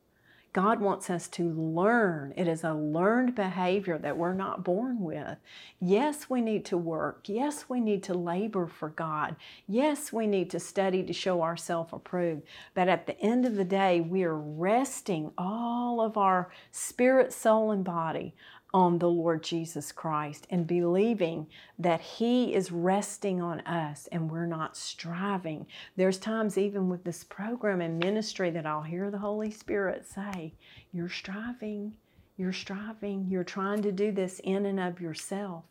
God 0.56 0.80
wants 0.80 1.10
us 1.10 1.28
to 1.28 1.50
learn. 1.52 2.32
It 2.34 2.48
is 2.48 2.64
a 2.64 2.72
learned 2.72 3.34
behavior 3.34 3.98
that 3.98 4.16
we're 4.16 4.32
not 4.32 4.64
born 4.64 5.02
with. 5.02 5.36
Yes, 5.82 6.30
we 6.30 6.40
need 6.40 6.64
to 6.64 6.78
work. 6.78 7.24
Yes, 7.26 7.66
we 7.68 7.78
need 7.78 8.02
to 8.04 8.14
labor 8.14 8.66
for 8.66 8.88
God. 8.88 9.36
Yes, 9.68 10.14
we 10.14 10.26
need 10.26 10.48
to 10.52 10.58
study 10.58 11.02
to 11.02 11.12
show 11.12 11.42
ourselves 11.42 11.90
approved. 11.92 12.44
But 12.72 12.88
at 12.88 13.06
the 13.06 13.20
end 13.20 13.44
of 13.44 13.56
the 13.56 13.66
day, 13.66 14.00
we 14.00 14.24
are 14.24 14.34
resting 14.34 15.30
all 15.36 16.00
of 16.00 16.16
our 16.16 16.48
spirit, 16.70 17.34
soul, 17.34 17.70
and 17.70 17.84
body 17.84 18.34
on 18.76 18.98
the 18.98 19.08
Lord 19.08 19.42
Jesus 19.42 19.90
Christ 19.90 20.46
and 20.50 20.66
believing 20.66 21.46
that 21.78 22.02
He 22.02 22.52
is 22.54 22.70
resting 22.70 23.40
on 23.40 23.60
us 23.60 24.06
and 24.12 24.30
we're 24.30 24.44
not 24.44 24.76
striving. 24.76 25.66
There's 25.96 26.18
times, 26.18 26.58
even 26.58 26.90
with 26.90 27.02
this 27.02 27.24
program 27.24 27.80
and 27.80 27.98
ministry, 27.98 28.50
that 28.50 28.66
I'll 28.66 28.82
hear 28.82 29.10
the 29.10 29.16
Holy 29.16 29.50
Spirit 29.50 30.06
say, 30.06 30.52
You're 30.92 31.08
striving, 31.08 31.94
you're 32.36 32.52
striving, 32.52 33.28
you're 33.30 33.44
trying 33.44 33.80
to 33.80 33.92
do 33.92 34.12
this 34.12 34.42
in 34.44 34.66
and 34.66 34.78
of 34.78 35.00
yourself. 35.00 35.64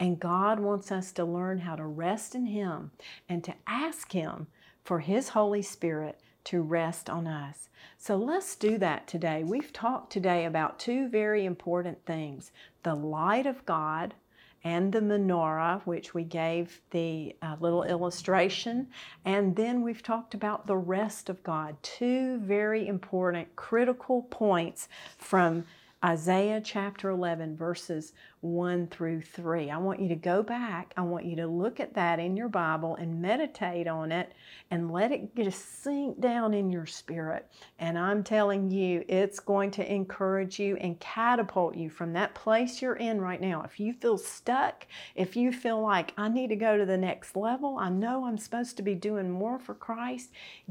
And 0.00 0.18
God 0.18 0.58
wants 0.58 0.90
us 0.90 1.12
to 1.12 1.24
learn 1.24 1.58
how 1.58 1.76
to 1.76 1.86
rest 1.86 2.34
in 2.34 2.46
Him 2.46 2.90
and 3.28 3.44
to 3.44 3.54
ask 3.68 4.10
Him 4.10 4.48
for 4.82 4.98
His 4.98 5.28
Holy 5.28 5.62
Spirit 5.62 6.18
to 6.44 6.62
rest 6.62 7.10
on 7.10 7.26
us. 7.26 7.68
So 7.98 8.16
let's 8.16 8.56
do 8.56 8.78
that 8.78 9.06
today. 9.06 9.44
We've 9.44 9.72
talked 9.72 10.12
today 10.12 10.44
about 10.44 10.78
two 10.78 11.08
very 11.08 11.44
important 11.44 12.04
things 12.06 12.52
the 12.82 12.94
light 12.94 13.46
of 13.46 13.64
God 13.66 14.14
and 14.62 14.92
the 14.92 15.00
menorah, 15.00 15.82
which 15.86 16.12
we 16.12 16.24
gave 16.24 16.80
the 16.90 17.34
uh, 17.42 17.56
little 17.60 17.82
illustration. 17.82 18.88
And 19.24 19.56
then 19.56 19.82
we've 19.82 20.02
talked 20.02 20.34
about 20.34 20.66
the 20.66 20.76
rest 20.76 21.28
of 21.28 21.42
God, 21.42 21.76
two 21.82 22.38
very 22.38 22.86
important, 22.86 23.54
critical 23.56 24.22
points 24.30 24.88
from 25.16 25.64
Isaiah 26.04 26.60
chapter 26.62 27.10
11, 27.10 27.56
verses 27.56 28.12
1 28.40 28.86
through 28.86 29.20
3. 29.20 29.70
I 29.70 29.76
want 29.76 30.00
you 30.00 30.08
to 30.08 30.14
go 30.14 30.42
back. 30.42 30.94
I 30.96 31.02
want 31.02 31.26
you 31.26 31.36
to 31.36 31.46
look 31.46 31.78
at 31.78 31.94
that 31.94 32.18
in 32.18 32.36
your 32.36 32.48
Bible 32.48 32.96
and 32.96 33.20
meditate 33.20 33.86
on 33.86 34.12
it 34.12 34.32
and 34.70 34.90
let 34.90 35.12
it 35.12 35.36
just 35.36 35.82
sink 35.82 36.20
down 36.20 36.54
in 36.54 36.70
your 36.70 36.86
spirit. 36.86 37.50
And 37.78 37.98
I'm 37.98 38.24
telling 38.24 38.70
you, 38.70 39.04
it's 39.08 39.40
going 39.40 39.70
to 39.72 39.92
encourage 39.92 40.58
you 40.58 40.76
and 40.76 40.98
catapult 41.00 41.76
you 41.76 41.90
from 41.90 42.14
that 42.14 42.34
place 42.34 42.80
you're 42.80 42.96
in 42.96 43.20
right 43.20 43.40
now. 43.40 43.62
If 43.62 43.78
you 43.78 43.92
feel 43.92 44.16
stuck, 44.16 44.86
if 45.14 45.36
you 45.36 45.52
feel 45.52 45.82
like 45.82 46.14
I 46.16 46.28
need 46.28 46.48
to 46.48 46.56
go 46.56 46.78
to 46.78 46.86
the 46.86 46.96
next 46.96 47.36
level, 47.36 47.76
I 47.78 47.90
know 47.90 48.24
I'm 48.24 48.38
supposed 48.38 48.78
to 48.78 48.82
be 48.82 48.94
doing 48.94 49.30
more 49.30 49.58
for 49.58 49.74
Christ, 49.74 50.30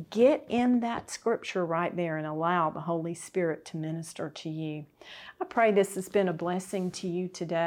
get 0.09 0.43
in 0.49 0.79
that 0.79 1.11
scripture 1.11 1.65
right 1.65 1.95
there 1.95 2.17
and 2.17 2.25
allow 2.25 2.71
the 2.71 2.81
Holy 2.81 3.13
Spirit 3.13 3.63
to 3.65 3.77
minister 3.77 4.29
to 4.29 4.49
you. 4.49 4.85
I 5.39 5.45
pray 5.45 5.71
this 5.71 5.95
has 5.95 6.09
been 6.09 6.27
a 6.27 6.33
blessing 6.33 6.91
to 6.91 7.07
you 7.07 7.27
today. 7.27 7.58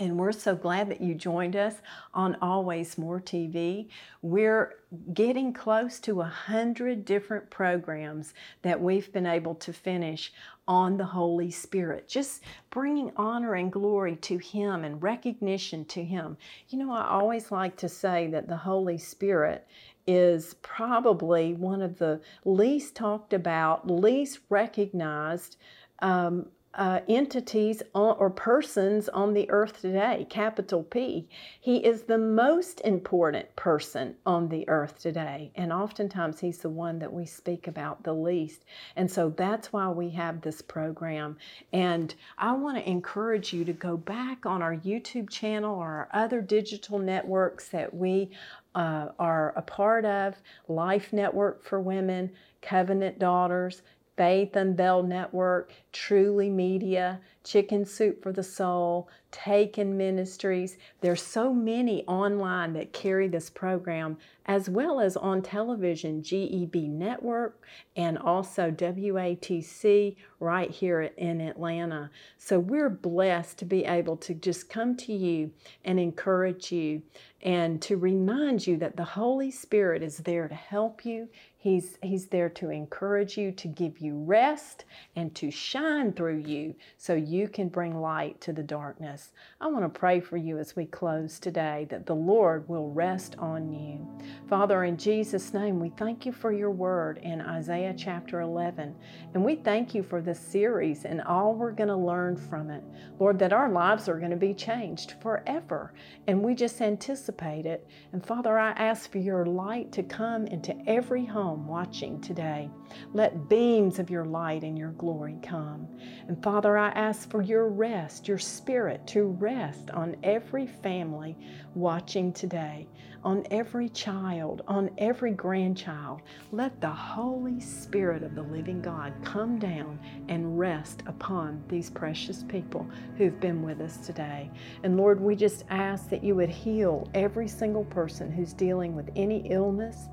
And 0.00 0.16
we're 0.16 0.30
so 0.30 0.54
glad 0.54 0.88
that 0.90 1.00
you 1.00 1.14
joined 1.14 1.56
us 1.56 1.74
on 2.14 2.36
Always 2.40 2.96
More 2.98 3.20
TV. 3.20 3.88
We're 4.22 4.76
getting 5.12 5.52
close 5.52 5.98
to 6.00 6.20
a 6.20 6.24
hundred 6.24 7.04
different 7.04 7.50
programs 7.50 8.32
that 8.62 8.80
we've 8.80 9.12
been 9.12 9.26
able 9.26 9.56
to 9.56 9.72
finish 9.72 10.32
on 10.68 10.98
the 10.98 11.04
Holy 11.04 11.50
Spirit, 11.50 12.06
just 12.06 12.44
bringing 12.70 13.10
honor 13.16 13.54
and 13.54 13.72
glory 13.72 14.14
to 14.16 14.38
Him 14.38 14.84
and 14.84 15.02
recognition 15.02 15.84
to 15.86 16.04
Him. 16.04 16.36
You 16.68 16.78
know, 16.78 16.92
I 16.92 17.08
always 17.08 17.50
like 17.50 17.76
to 17.78 17.88
say 17.88 18.28
that 18.28 18.46
the 18.46 18.56
Holy 18.56 18.98
Spirit 18.98 19.66
is 20.06 20.54
probably 20.62 21.54
one 21.54 21.82
of 21.82 21.98
the 21.98 22.20
least 22.44 22.94
talked 22.94 23.32
about, 23.32 23.90
least 23.90 24.38
recognized 24.48 25.56
um, 26.00 26.46
uh, 26.74 27.00
entities 27.08 27.82
on, 27.94 28.16
or 28.18 28.30
persons 28.30 29.08
on 29.08 29.32
the 29.32 29.48
earth 29.50 29.80
today, 29.80 30.26
capital 30.28 30.82
P. 30.82 31.28
He 31.60 31.78
is 31.78 32.02
the 32.02 32.18
most 32.18 32.80
important 32.82 33.54
person 33.56 34.14
on 34.26 34.48
the 34.48 34.68
earth 34.68 34.98
today. 35.00 35.50
And 35.56 35.72
oftentimes 35.72 36.38
he's 36.38 36.58
the 36.58 36.68
one 36.68 36.98
that 36.98 37.12
we 37.12 37.26
speak 37.26 37.66
about 37.66 38.04
the 38.04 38.12
least. 38.12 38.64
And 38.96 39.10
so 39.10 39.30
that's 39.30 39.72
why 39.72 39.88
we 39.88 40.10
have 40.10 40.40
this 40.40 40.62
program. 40.62 41.36
And 41.72 42.14
I 42.36 42.52
want 42.52 42.76
to 42.76 42.88
encourage 42.88 43.52
you 43.52 43.64
to 43.64 43.72
go 43.72 43.96
back 43.96 44.46
on 44.46 44.62
our 44.62 44.76
YouTube 44.76 45.30
channel 45.30 45.74
or 45.74 45.86
our 45.86 46.08
other 46.12 46.40
digital 46.40 46.98
networks 46.98 47.68
that 47.68 47.92
we 47.92 48.30
uh, 48.74 49.08
are 49.18 49.52
a 49.56 49.62
part 49.62 50.04
of 50.04 50.36
Life 50.68 51.12
Network 51.12 51.64
for 51.64 51.80
Women, 51.80 52.30
Covenant 52.62 53.18
Daughters, 53.18 53.82
Faith 54.18 54.56
Unveiled 54.56 55.08
Network, 55.08 55.72
Truly 55.92 56.50
Media, 56.50 57.20
Chicken 57.44 57.84
Soup 57.86 58.20
for 58.20 58.32
the 58.32 58.42
Soul, 58.42 59.08
Taken 59.30 59.96
Ministries. 59.96 60.76
There's 61.00 61.22
so 61.22 61.54
many 61.54 62.04
online 62.06 62.72
that 62.72 62.92
carry 62.92 63.28
this 63.28 63.48
program, 63.48 64.18
as 64.44 64.68
well 64.68 65.00
as 65.00 65.16
on 65.16 65.40
television, 65.40 66.20
GEB 66.20 66.88
Network 66.90 67.64
and 67.96 68.18
also 68.18 68.70
WATC 68.70 70.16
right 70.40 70.70
here 70.70 71.02
in 71.02 71.40
Atlanta. 71.40 72.10
So 72.38 72.58
we're 72.58 72.90
blessed 72.90 73.58
to 73.58 73.64
be 73.64 73.84
able 73.84 74.16
to 74.18 74.34
just 74.34 74.68
come 74.68 74.96
to 74.96 75.12
you 75.12 75.52
and 75.84 76.00
encourage 76.00 76.72
you 76.72 77.02
and 77.42 77.80
to 77.82 77.96
remind 77.96 78.66
you 78.66 78.76
that 78.78 78.96
the 78.96 79.04
Holy 79.04 79.50
Spirit 79.50 80.02
is 80.02 80.18
there 80.18 80.48
to 80.48 80.54
help 80.54 81.04
you. 81.04 81.28
He's, 81.60 81.98
he's 82.04 82.26
there 82.26 82.48
to 82.50 82.70
encourage 82.70 83.36
you, 83.36 83.50
to 83.50 83.66
give 83.66 83.98
you 83.98 84.16
rest, 84.16 84.84
and 85.16 85.34
to 85.34 85.50
shine 85.50 86.12
through 86.12 86.38
you 86.38 86.76
so 86.96 87.14
you 87.14 87.48
can 87.48 87.68
bring 87.68 88.00
light 88.00 88.40
to 88.42 88.52
the 88.52 88.62
darkness. 88.62 89.32
I 89.60 89.66
want 89.66 89.84
to 89.84 89.88
pray 89.98 90.20
for 90.20 90.36
you 90.36 90.58
as 90.58 90.76
we 90.76 90.86
close 90.86 91.40
today 91.40 91.88
that 91.90 92.06
the 92.06 92.14
Lord 92.14 92.68
will 92.68 92.92
rest 92.92 93.34
on 93.40 93.72
you. 93.72 94.06
Father, 94.48 94.84
in 94.84 94.96
Jesus' 94.96 95.52
name, 95.52 95.80
we 95.80 95.88
thank 95.88 96.24
you 96.24 96.30
for 96.30 96.52
your 96.52 96.70
word 96.70 97.18
in 97.24 97.40
Isaiah 97.40 97.94
chapter 97.98 98.40
11. 98.40 98.94
And 99.34 99.44
we 99.44 99.56
thank 99.56 99.96
you 99.96 100.04
for 100.04 100.20
this 100.20 100.38
series 100.38 101.04
and 101.04 101.20
all 101.22 101.54
we're 101.54 101.72
going 101.72 101.88
to 101.88 101.96
learn 101.96 102.36
from 102.36 102.70
it. 102.70 102.84
Lord, 103.18 103.36
that 103.40 103.52
our 103.52 103.68
lives 103.68 104.08
are 104.08 104.20
going 104.20 104.30
to 104.30 104.36
be 104.36 104.54
changed 104.54 105.14
forever. 105.20 105.92
And 106.28 106.40
we 106.40 106.54
just 106.54 106.80
anticipate 106.80 107.66
it. 107.66 107.84
And 108.12 108.24
Father, 108.24 108.56
I 108.56 108.70
ask 108.70 109.10
for 109.10 109.18
your 109.18 109.44
light 109.44 109.90
to 109.92 110.04
come 110.04 110.46
into 110.46 110.76
every 110.86 111.24
home 111.58 111.66
watching 111.66 112.20
today. 112.20 112.70
Let 113.12 113.48
beams 113.48 113.98
of 113.98 114.10
your 114.10 114.24
light 114.24 114.62
and 114.62 114.78
your 114.78 114.92
glory 114.92 115.36
come. 115.42 115.88
And 116.28 116.42
Father, 116.42 116.78
I 116.78 116.88
ask 116.90 117.30
for 117.30 117.42
your 117.42 117.68
rest, 117.68 118.28
your 118.28 118.38
spirit 118.38 119.06
to 119.08 119.24
rest 119.24 119.90
on 119.90 120.16
every 120.22 120.66
family 120.66 121.36
watching 121.74 122.32
today, 122.32 122.88
on 123.24 123.44
every 123.50 123.88
child, 123.88 124.62
on 124.68 124.90
every 124.98 125.32
grandchild. 125.32 126.22
Let 126.52 126.80
the 126.80 126.88
Holy 126.88 127.60
Spirit 127.60 128.22
of 128.22 128.34
the 128.34 128.42
living 128.42 128.80
God 128.80 129.12
come 129.24 129.58
down 129.58 129.98
and 130.28 130.58
rest 130.58 131.02
upon 131.06 131.62
these 131.68 131.90
precious 131.90 132.44
people 132.44 132.86
who've 133.16 133.40
been 133.40 133.62
with 133.62 133.80
us 133.80 133.98
today. 133.98 134.50
And 134.82 134.96
Lord, 134.96 135.20
we 135.20 135.34
just 135.34 135.64
ask 135.68 136.08
that 136.10 136.24
you 136.24 136.34
would 136.36 136.50
heal 136.50 137.08
every 137.14 137.48
single 137.48 137.84
person 137.84 138.30
who's 138.30 138.52
dealing 138.52 138.94
with 138.94 139.10
any 139.16 139.50
illness 139.50 140.08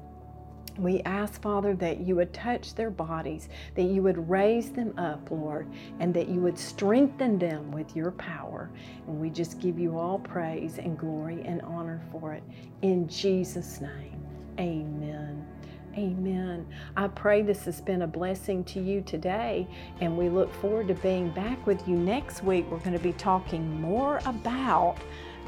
we 0.77 1.01
ask, 1.03 1.41
Father, 1.41 1.73
that 1.75 2.01
you 2.01 2.15
would 2.15 2.33
touch 2.33 2.75
their 2.75 2.89
bodies, 2.89 3.49
that 3.75 3.83
you 3.83 4.01
would 4.01 4.29
raise 4.29 4.71
them 4.71 4.93
up, 4.97 5.31
Lord, 5.31 5.67
and 5.99 6.13
that 6.13 6.27
you 6.27 6.39
would 6.41 6.57
strengthen 6.57 7.39
them 7.39 7.71
with 7.71 7.95
your 7.95 8.11
power. 8.11 8.69
And 9.07 9.19
we 9.19 9.29
just 9.29 9.59
give 9.59 9.79
you 9.79 9.97
all 9.97 10.19
praise 10.19 10.77
and 10.77 10.97
glory 10.97 11.41
and 11.45 11.61
honor 11.61 12.01
for 12.11 12.33
it. 12.33 12.43
In 12.81 13.07
Jesus' 13.07 13.79
name, 13.81 14.21
amen. 14.59 15.45
Amen. 15.97 16.67
I 16.97 17.07
pray 17.07 17.41
this 17.41 17.63
has 17.63 17.79
been 17.79 18.01
a 18.01 18.07
blessing 18.07 18.65
to 18.65 18.81
you 18.81 18.99
today, 18.99 19.65
and 20.01 20.17
we 20.17 20.27
look 20.27 20.53
forward 20.55 20.89
to 20.89 20.93
being 20.95 21.29
back 21.29 21.65
with 21.65 21.87
you 21.87 21.95
next 21.95 22.43
week. 22.43 22.65
We're 22.69 22.79
going 22.79 22.97
to 22.97 22.99
be 22.99 23.13
talking 23.13 23.79
more 23.79 24.19
about 24.25 24.97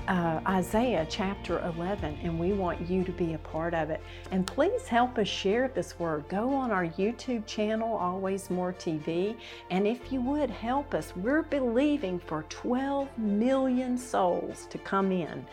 uh, 0.07 0.39
Isaiah 0.47 1.05
chapter 1.09 1.59
11, 1.59 2.19
and 2.23 2.39
we 2.39 2.53
want 2.53 2.89
you 2.89 3.03
to 3.03 3.11
be 3.11 3.33
a 3.33 3.37
part 3.37 3.73
of 3.73 3.89
it. 3.89 4.01
And 4.31 4.47
please 4.47 4.87
help 4.87 5.17
us 5.17 5.27
share 5.27 5.67
this 5.67 5.99
word. 5.99 6.27
Go 6.29 6.53
on 6.53 6.71
our 6.71 6.85
YouTube 6.85 7.45
channel, 7.45 7.95
Always 7.95 8.49
More 8.49 8.73
TV, 8.73 9.35
and 9.69 9.85
if 9.85 10.11
you 10.11 10.21
would 10.21 10.49
help 10.49 10.93
us, 10.93 11.13
we're 11.15 11.43
believing 11.43 12.19
for 12.19 12.43
12 12.49 13.09
million 13.17 13.97
souls 13.97 14.67
to 14.69 14.77
come 14.77 15.11
in 15.11 15.45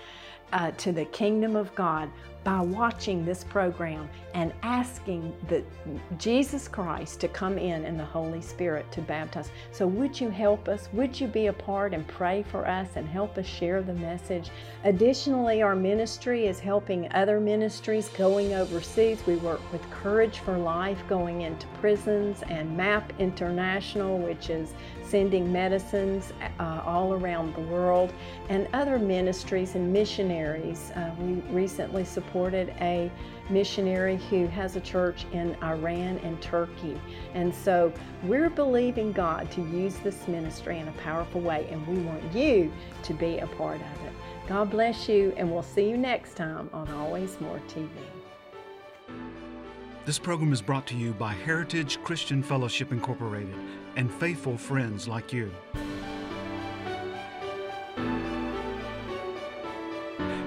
uh, 0.52 0.70
to 0.72 0.92
the 0.92 1.04
kingdom 1.07 1.57
of 1.57 1.74
God 1.74 2.11
by 2.44 2.61
watching 2.61 3.24
this 3.24 3.42
program 3.42 4.09
and 4.35 4.52
asking 4.62 5.33
the 5.48 5.64
Jesus 6.18 6.68
Christ 6.68 7.20
to 7.20 7.28
come 7.28 7.57
in 7.57 7.85
and 7.87 7.98
the 7.98 8.04
Holy 8.04 8.42
Spirit 8.42 8.90
to 8.92 9.00
baptize. 9.00 9.50
So 9.72 9.87
would 9.87 10.20
you 10.20 10.28
help 10.28 10.68
us? 10.68 10.88
Would 10.92 11.18
you 11.18 11.26
be 11.26 11.46
a 11.46 11.52
part 11.52 11.94
and 11.94 12.07
pray 12.07 12.44
for 12.50 12.68
us 12.68 12.88
and 12.96 13.09
help 13.09 13.38
us 13.38 13.46
share 13.46 13.80
the 13.80 13.94
message? 13.94 14.50
Additionally, 14.85 15.62
our 15.62 15.74
ministry 15.74 16.46
is 16.46 16.61
helping 16.61 17.11
other 17.12 17.40
ministries 17.40 18.11
going 18.11 18.52
overseas. 18.52 19.26
We 19.26 19.37
work 19.37 19.61
with 19.72 19.88
Courage 19.90 20.40
for 20.40 20.59
Life 20.59 21.02
going 21.09 21.42
into 21.42 21.66
prisons 21.80 22.42
and 22.48 22.76
MAP 22.76 23.12
International, 23.18 24.18
which 24.18 24.50
is 24.50 24.74
sending 25.14 25.53
medicines 25.53 26.33
uh, 26.59 26.83
all 26.85 27.14
around 27.14 27.55
the 27.55 27.61
world, 27.61 28.12
and 28.48 28.66
other 28.72 28.98
ministries 28.98 29.77
and 29.77 29.92
missionaries. 29.92 30.90
Uh, 30.96 31.09
we 31.20 31.35
recently 31.55 32.05
supported 32.05 32.70
a 32.81 33.09
missionary 33.48 34.16
who 34.29 34.48
has 34.48 34.74
a 34.74 34.81
church 34.81 35.24
in 35.31 35.57
Iran 35.62 36.18
and 36.24 36.42
Turkey. 36.42 37.00
And 37.33 37.55
so 37.55 37.92
we're 38.24 38.50
believing 38.50 39.12
God 39.12 39.53
to 39.53 39.61
use 39.61 39.94
this 39.98 40.27
ministry 40.27 40.81
in 40.81 40.88
a 40.88 40.92
powerful 40.94 41.40
way, 41.40 41.68
and 41.70 41.87
we 41.87 42.03
want 42.03 42.35
you 42.35 42.72
to 43.05 43.14
be 43.14 43.38
a 43.38 43.46
part 43.46 43.77
of 43.77 44.07
it. 44.07 44.12
God 44.48 44.68
bless 44.68 45.09
you, 45.09 45.33
and 45.37 45.48
we'll 45.48 45.62
see 45.62 45.88
you 45.88 45.96
next 45.96 46.35
time 46.35 46.68
on 46.72 46.90
Always 46.90 47.40
More 47.40 47.61
TV. 47.68 47.88
This 50.07 50.18
program 50.18 50.53
is 50.53 50.61
brought 50.61 50.88
to 50.88 50.96
you 50.96 51.12
by 51.12 51.35
Heritage 51.35 52.03
Christian 52.03 52.42
Fellowship 52.42 52.90
Incorporated 52.90 53.55
and 53.96 54.12
faithful 54.12 54.57
friends 54.57 55.09
like 55.09 55.33
you. 55.33 55.50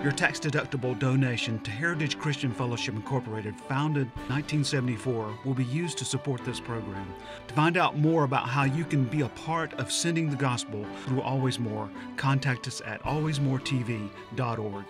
Your 0.03 0.12
tax 0.13 0.39
deductible 0.39 0.97
donation 0.97 1.60
to 1.60 1.71
Heritage 1.71 2.17
Christian 2.17 2.53
Fellowship 2.53 2.95
Incorporated, 2.95 3.60
founded 3.67 4.07
1974, 4.29 5.39
will 5.43 5.53
be 5.53 5.65
used 5.65 5.97
to 5.97 6.05
support 6.05 6.45
this 6.45 6.62
program. 6.62 7.13
To 7.47 7.53
find 7.53 7.75
out 7.75 7.97
more 7.97 8.23
about 8.23 8.47
how 8.47 8.63
you 8.63 8.86
can 8.86 9.03
be 9.03 9.21
a 9.21 9.29
part 9.29 9.73
of 9.73 9.91
sending 9.91 10.29
the 10.29 10.38
gospel 10.38 10.86
through 11.03 11.21
Always 11.23 11.60
More, 11.60 11.89
contact 12.15 12.67
us 12.67 12.81
at 12.86 13.03
alwaysmoretv.org. 13.03 14.86